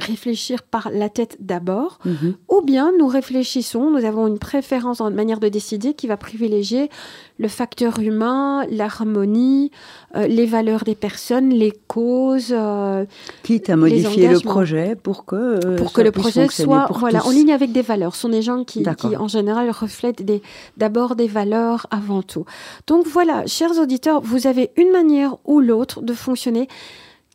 réfléchir 0.00 0.62
par 0.62 0.90
la 0.92 1.08
tête 1.08 1.36
d'abord, 1.40 1.98
mhm. 2.04 2.34
ou 2.48 2.62
bien 2.62 2.92
nous 2.98 3.06
réfléchissons, 3.06 3.90
nous 3.90 4.04
avons 4.04 4.26
une 4.26 4.38
préférence 4.38 5.00
en 5.00 5.10
manière 5.10 5.40
de 5.40 5.48
décider 5.48 5.94
qui 5.94 6.06
va 6.06 6.16
privilégier 6.16 6.90
le 7.38 7.48
facteur 7.48 8.00
humain, 8.00 8.64
l'harmonie, 8.70 9.70
euh, 10.16 10.26
les 10.26 10.46
valeurs 10.46 10.84
des 10.84 10.96
personnes, 10.96 11.50
les 11.50 11.72
causes. 11.86 12.52
Euh, 12.52 13.04
Quitte 13.44 13.70
à 13.70 13.76
modifier 13.76 14.28
le 14.28 14.40
projet 14.40 14.96
pour 14.96 15.24
que 15.24 15.76
pour 15.76 15.92
que 15.92 16.00
le 16.00 16.10
projet 16.10 16.48
soit 16.48 16.88
voilà 16.90 17.24
en 17.24 17.30
ligne 17.30 17.52
avec 17.52 17.72
des 17.72 17.82
valeurs. 17.82 18.14
Ce 18.14 18.22
sont 18.22 18.28
des 18.28 18.42
gens 18.42 18.64
qui, 18.64 18.82
qui 18.96 19.16
en 19.16 19.28
général 19.28 19.70
reflètent 19.70 20.24
d'abord 20.76 21.14
des 21.14 21.28
valeurs 21.28 21.86
avant 21.90 22.22
tout. 22.22 22.44
Donc 22.86 23.06
voilà, 23.06 23.46
chers 23.46 23.78
auditeurs, 23.78 24.20
vous 24.20 24.46
avez 24.46 24.70
une 24.76 24.90
manière 24.90 25.36
ou 25.44 25.60
l'autre 25.60 26.02
de 26.02 26.12
fonctionner 26.12 26.68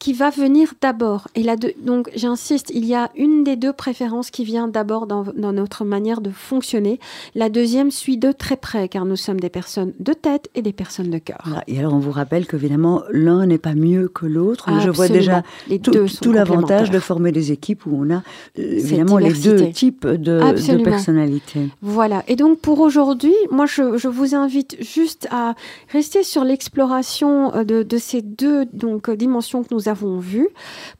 qui 0.04 0.12
va 0.12 0.32
venir 0.32 0.74
d'abord. 0.82 1.30
Et 1.34 1.44
là, 1.44 1.56
donc 1.56 2.10
j'insiste, 2.13 2.72
il 2.76 2.84
y 2.84 2.94
a 2.94 3.10
une 3.16 3.46
des 3.46 3.56
deux 3.56 3.72
préférences 3.72 4.32
qui 4.32 4.44
vient 4.44 4.68
d'abord 4.68 5.08
dans, 5.08 5.24
notre 5.34 5.86
manière 5.86 6.20
de 6.20 6.30
fonctionner. 6.30 7.00
La 7.36 7.48
deuxième 7.48 7.89
suit 7.89 8.18
de 8.18 8.34
très 8.34 8.58
près, 8.58 8.89
car 8.89 9.06
nous 9.06 9.16
sommes 9.16 9.39
des 9.39 9.48
personnes 9.50 9.94
de 10.02 10.12
tête 10.12 10.50
et 10.56 10.62
des 10.62 10.74
personnes 10.74 11.10
de 11.10 11.20
cœur. 11.20 11.62
Et 11.68 11.80
alors 11.80 11.94
on 11.94 12.00
vous 12.00 12.12
rappelle 12.12 12.46
qu'évidemment, 12.48 13.04
l'un 13.12 13.46
n'est 13.46 13.58
pas 13.58 13.76
mieux 13.76 14.10
que 14.10 14.26
l'autre. 14.26 14.70
Je 14.82 14.89
vois 14.89 15.08
déjà 15.08 15.42
Les 15.70 15.80
tout, 15.80 15.94
tout 16.22 16.34
l'avantage 16.34 16.92
de 16.92 17.00
former 17.00 17.32
des 17.32 17.54
équipes 17.54 17.86
où 17.86 17.98
on 17.98 18.13
a 18.13 18.18
euh, 18.18 18.22
évidemment 18.58 19.20
les 19.20 19.32
deux 19.32 19.70
types 19.70 20.06
de, 20.06 20.18
de, 20.18 20.84
personnalités. 20.84 21.70
Voilà. 21.82 22.26
Et 22.28 22.36
donc 22.36 22.60
pour 22.60 22.82
aujourd'hui, 22.82 23.36
moi 23.52 23.68
je, 23.68 23.98
je, 23.98 24.10
vous 24.10 24.36
invite 24.36 24.76
juste 24.84 25.30
à 25.32 25.56
rester 25.94 26.24
sur 26.24 26.44
l'exploration 26.44 27.56
euh, 27.56 27.63
de, 27.63 27.84
de, 27.84 27.98
ces 27.98 28.22
deux 28.22 28.66
donc, 28.66 29.10
dimensions 29.10 29.63
que 29.63 29.74
nous 29.74 29.88
avons 29.88 29.93
avons 29.94 30.20
vu, 30.20 30.50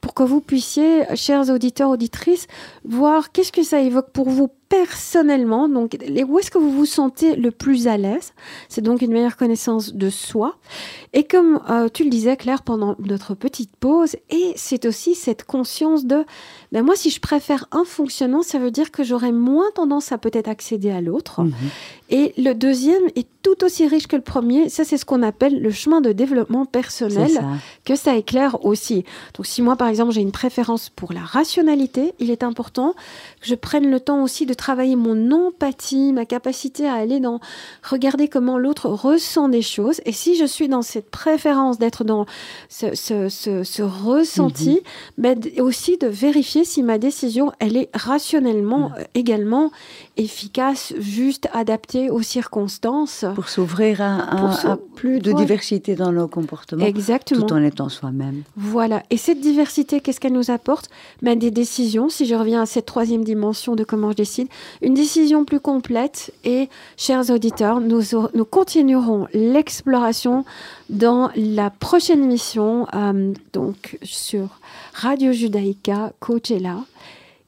pour 0.00 0.14
que 0.14 0.22
vous 0.22 0.40
puissiez, 0.40 1.04
chers 1.14 1.50
auditeurs, 1.50 1.90
auditrices, 1.90 2.46
voir 2.84 3.32
qu'est-ce 3.32 3.52
que 3.52 3.62
ça 3.62 3.80
évoque 3.80 4.10
pour 4.10 4.30
vous 4.30 4.48
personnellement, 4.74 5.68
donc 5.68 5.96
où 6.28 6.38
est-ce 6.38 6.50
que 6.50 6.58
vous 6.58 6.72
vous 6.72 6.86
sentez 6.86 7.36
le 7.36 7.50
plus 7.50 7.86
à 7.86 7.96
l'aise? 7.96 8.32
C'est 8.68 8.80
donc 8.80 9.02
une 9.02 9.12
meilleure 9.12 9.36
connaissance 9.36 9.94
de 9.94 10.10
soi. 10.10 10.56
Et 11.12 11.24
comme 11.24 11.60
euh, 11.70 11.88
tu 11.92 12.02
le 12.02 12.10
disais, 12.10 12.36
Claire, 12.36 12.62
pendant 12.62 12.96
notre 12.98 13.34
petite 13.34 13.70
pause, 13.76 14.16
et 14.30 14.52
c'est 14.56 14.84
aussi 14.84 15.14
cette 15.14 15.44
conscience 15.44 16.06
de, 16.06 16.24
ben 16.72 16.82
moi, 16.82 16.96
si 16.96 17.10
je 17.10 17.20
préfère 17.20 17.66
un 17.70 17.84
fonctionnement, 17.84 18.42
ça 18.42 18.58
veut 18.58 18.72
dire 18.72 18.90
que 18.90 19.04
j'aurai 19.04 19.30
moins 19.30 19.70
tendance 19.74 20.10
à 20.10 20.18
peut-être 20.18 20.48
accéder 20.48 20.90
à 20.90 21.00
l'autre. 21.00 21.42
Mhm. 21.42 21.52
Et 22.10 22.34
le 22.36 22.52
deuxième 22.52 23.02
est 23.16 23.26
tout 23.42 23.64
aussi 23.64 23.86
riche 23.86 24.06
que 24.06 24.16
le 24.16 24.22
premier. 24.22 24.68
Ça, 24.68 24.84
c'est 24.84 24.96
ce 24.96 25.04
qu'on 25.04 25.22
appelle 25.22 25.60
le 25.60 25.70
chemin 25.70 26.00
de 26.00 26.12
développement 26.12 26.64
personnel, 26.64 27.44
que 27.84 27.94
ça 27.94 28.16
éclaire 28.16 28.64
aussi. 28.64 29.04
Donc, 29.34 29.46
si 29.46 29.62
moi, 29.62 29.76
par 29.76 29.88
exemple, 29.88 30.12
j'ai 30.12 30.20
une 30.20 30.32
préférence 30.32 30.90
pour 30.90 31.12
la 31.12 31.20
rationalité, 31.20 32.14
il 32.18 32.30
est 32.30 32.42
important 32.42 32.94
que 33.40 33.46
je 33.46 33.54
prenne 33.54 33.90
le 33.90 34.00
temps 34.00 34.22
aussi 34.22 34.46
de 34.46 34.54
travailler 34.64 34.96
mon 34.96 35.30
empathie, 35.30 36.14
ma 36.14 36.24
capacité 36.24 36.88
à 36.88 36.94
aller 36.94 37.20
dans 37.20 37.38
regarder 37.82 38.28
comment 38.28 38.56
l'autre 38.56 38.88
ressent 38.88 39.50
des 39.50 39.60
choses. 39.60 40.00
Et 40.06 40.12
si 40.12 40.36
je 40.36 40.46
suis 40.46 40.68
dans 40.68 40.80
cette 40.80 41.10
préférence 41.10 41.78
d'être 41.78 42.02
dans 42.02 42.24
ce, 42.70 42.94
ce, 42.94 43.28
ce, 43.28 43.82
ressenti, 43.82 44.80
mhm. 45.18 45.22
ben, 45.22 45.40
aussi 45.60 45.98
de 45.98 46.06
vérifier 46.06 46.64
si 46.64 46.82
ma 46.82 46.96
décision, 46.96 47.52
elle 47.58 47.76
est 47.76 47.90
rationnellement 47.92 48.92
euh, 48.96 49.02
également 49.14 49.70
efficace, 50.16 50.94
juste, 50.98 51.46
adaptée 51.52 52.08
aux 52.08 52.22
circonstances. 52.22 53.26
Pour 53.34 53.50
s'ouvrir 53.50 54.00
à, 54.00 54.78
plus 54.94 55.18
de 55.18 55.32
diversité 55.32 55.94
dans 55.94 56.12
nos 56.12 56.28
comportements. 56.28 56.86
Exactement. 56.86 57.44
Tout 57.44 57.52
en 57.52 57.62
étant 57.62 57.90
soi-même. 57.90 58.44
Voilà. 58.56 59.02
Et 59.10 59.18
cette 59.18 59.40
diversité, 59.40 60.00
qu'est-ce 60.00 60.20
qu'elle 60.20 60.32
nous 60.32 60.50
apporte? 60.50 60.88
Ben, 61.20 61.38
Des 61.38 61.50
décisions, 61.50 62.08
si 62.08 62.24
je 62.24 62.34
reviens 62.34 62.62
à 62.62 62.66
cette 62.66 62.86
troisième 62.86 63.24
dimension 63.24 63.74
de 63.76 63.84
comment 63.84 64.10
je 64.12 64.16
décide, 64.16 64.48
une 64.82 64.94
décision 64.94 65.44
plus 65.44 65.60
complète. 65.60 66.32
Et, 66.44 66.68
chers 66.96 67.30
auditeurs, 67.30 67.80
nous, 67.80 68.02
continuerons 68.44 69.26
l'exploration 69.32 70.44
dans 70.90 71.30
la 71.36 71.70
prochaine 71.70 72.22
émission, 72.22 72.86
euh, 72.94 73.32
donc 73.52 73.98
sur 74.02 74.60
Radio 74.92 75.32
Judaïka, 75.32 76.12
Coachella. 76.20 76.78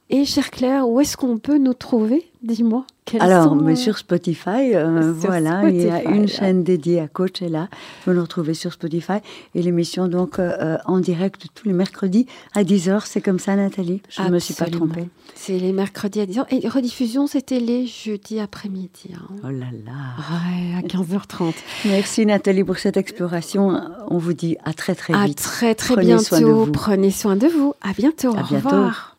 Et 0.09 0.23
chère 0.23 0.51
Claire, 0.51 0.87
où 0.87 1.01
est-ce 1.01 1.17
qu'on 1.17 1.37
peut 1.37 1.57
nous 1.57 1.73
trouver? 1.73 2.31
Dis-moi. 2.41 2.85
Alors, 3.19 3.55
mais 3.55 3.75
sur 3.75 3.97
Spotify, 3.97 4.73
euh, 4.73 5.11
voilà, 5.13 5.69
il 5.69 5.81
y 5.81 5.89
a 5.89 6.03
une 6.03 6.27
chaîne 6.27 6.63
dédiée 6.63 6.99
à 6.99 7.07
Coachella. 7.07 7.67
Vous 8.05 8.13
nous 8.13 8.21
retrouvez 8.21 8.53
sur 8.53 8.71
Spotify 8.73 9.19
et 9.55 9.61
l'émission 9.61 10.07
donc 10.07 10.39
euh, 10.39 10.55
euh, 10.61 10.77
en 10.85 10.99
direct 10.99 11.47
tous 11.55 11.67
les 11.67 11.73
mercredis 11.73 12.25
à 12.53 12.63
10h. 12.63 13.01
C'est 13.05 13.21
comme 13.21 13.39
ça, 13.39 13.55
Nathalie? 13.55 14.01
Je 14.09 14.21
ne 14.21 14.29
me 14.29 14.39
suis 14.39 14.53
pas 14.53 14.65
trompée. 14.69 15.09
C'est 15.35 15.57
les 15.57 15.73
mercredis 15.73 16.21
à 16.21 16.25
10h. 16.25 16.45
Et 16.51 16.67
rediffusion, 16.67 17.27
c'était 17.27 17.59
les 17.59 17.85
jeudis 17.85 18.39
après-midi. 18.39 19.11
Hein. 19.13 19.35
Oh 19.43 19.47
là 19.49 19.67
là 19.85 19.91
Ouais, 20.29 20.75
à 20.77 20.81
15h30. 20.81 21.53
Merci 21.85 22.25
Nathalie 22.25 22.63
pour 22.63 22.77
cette 22.77 22.97
exploration. 22.97 23.81
On 24.09 24.17
vous 24.17 24.33
dit 24.33 24.57
à 24.63 24.73
très 24.73 24.95
très 24.95 25.13
vite. 25.13 25.39
À 25.39 25.41
très 25.41 25.75
très 25.75 25.97
bientôt. 25.97 26.65
Prenez 26.71 27.11
soin 27.11 27.35
de 27.35 27.47
vous. 27.47 27.73
À 27.81 27.93
bientôt. 27.93 28.29
À 28.35 28.41
Au 28.41 28.45
bientôt. 28.45 28.69
revoir. 28.69 29.16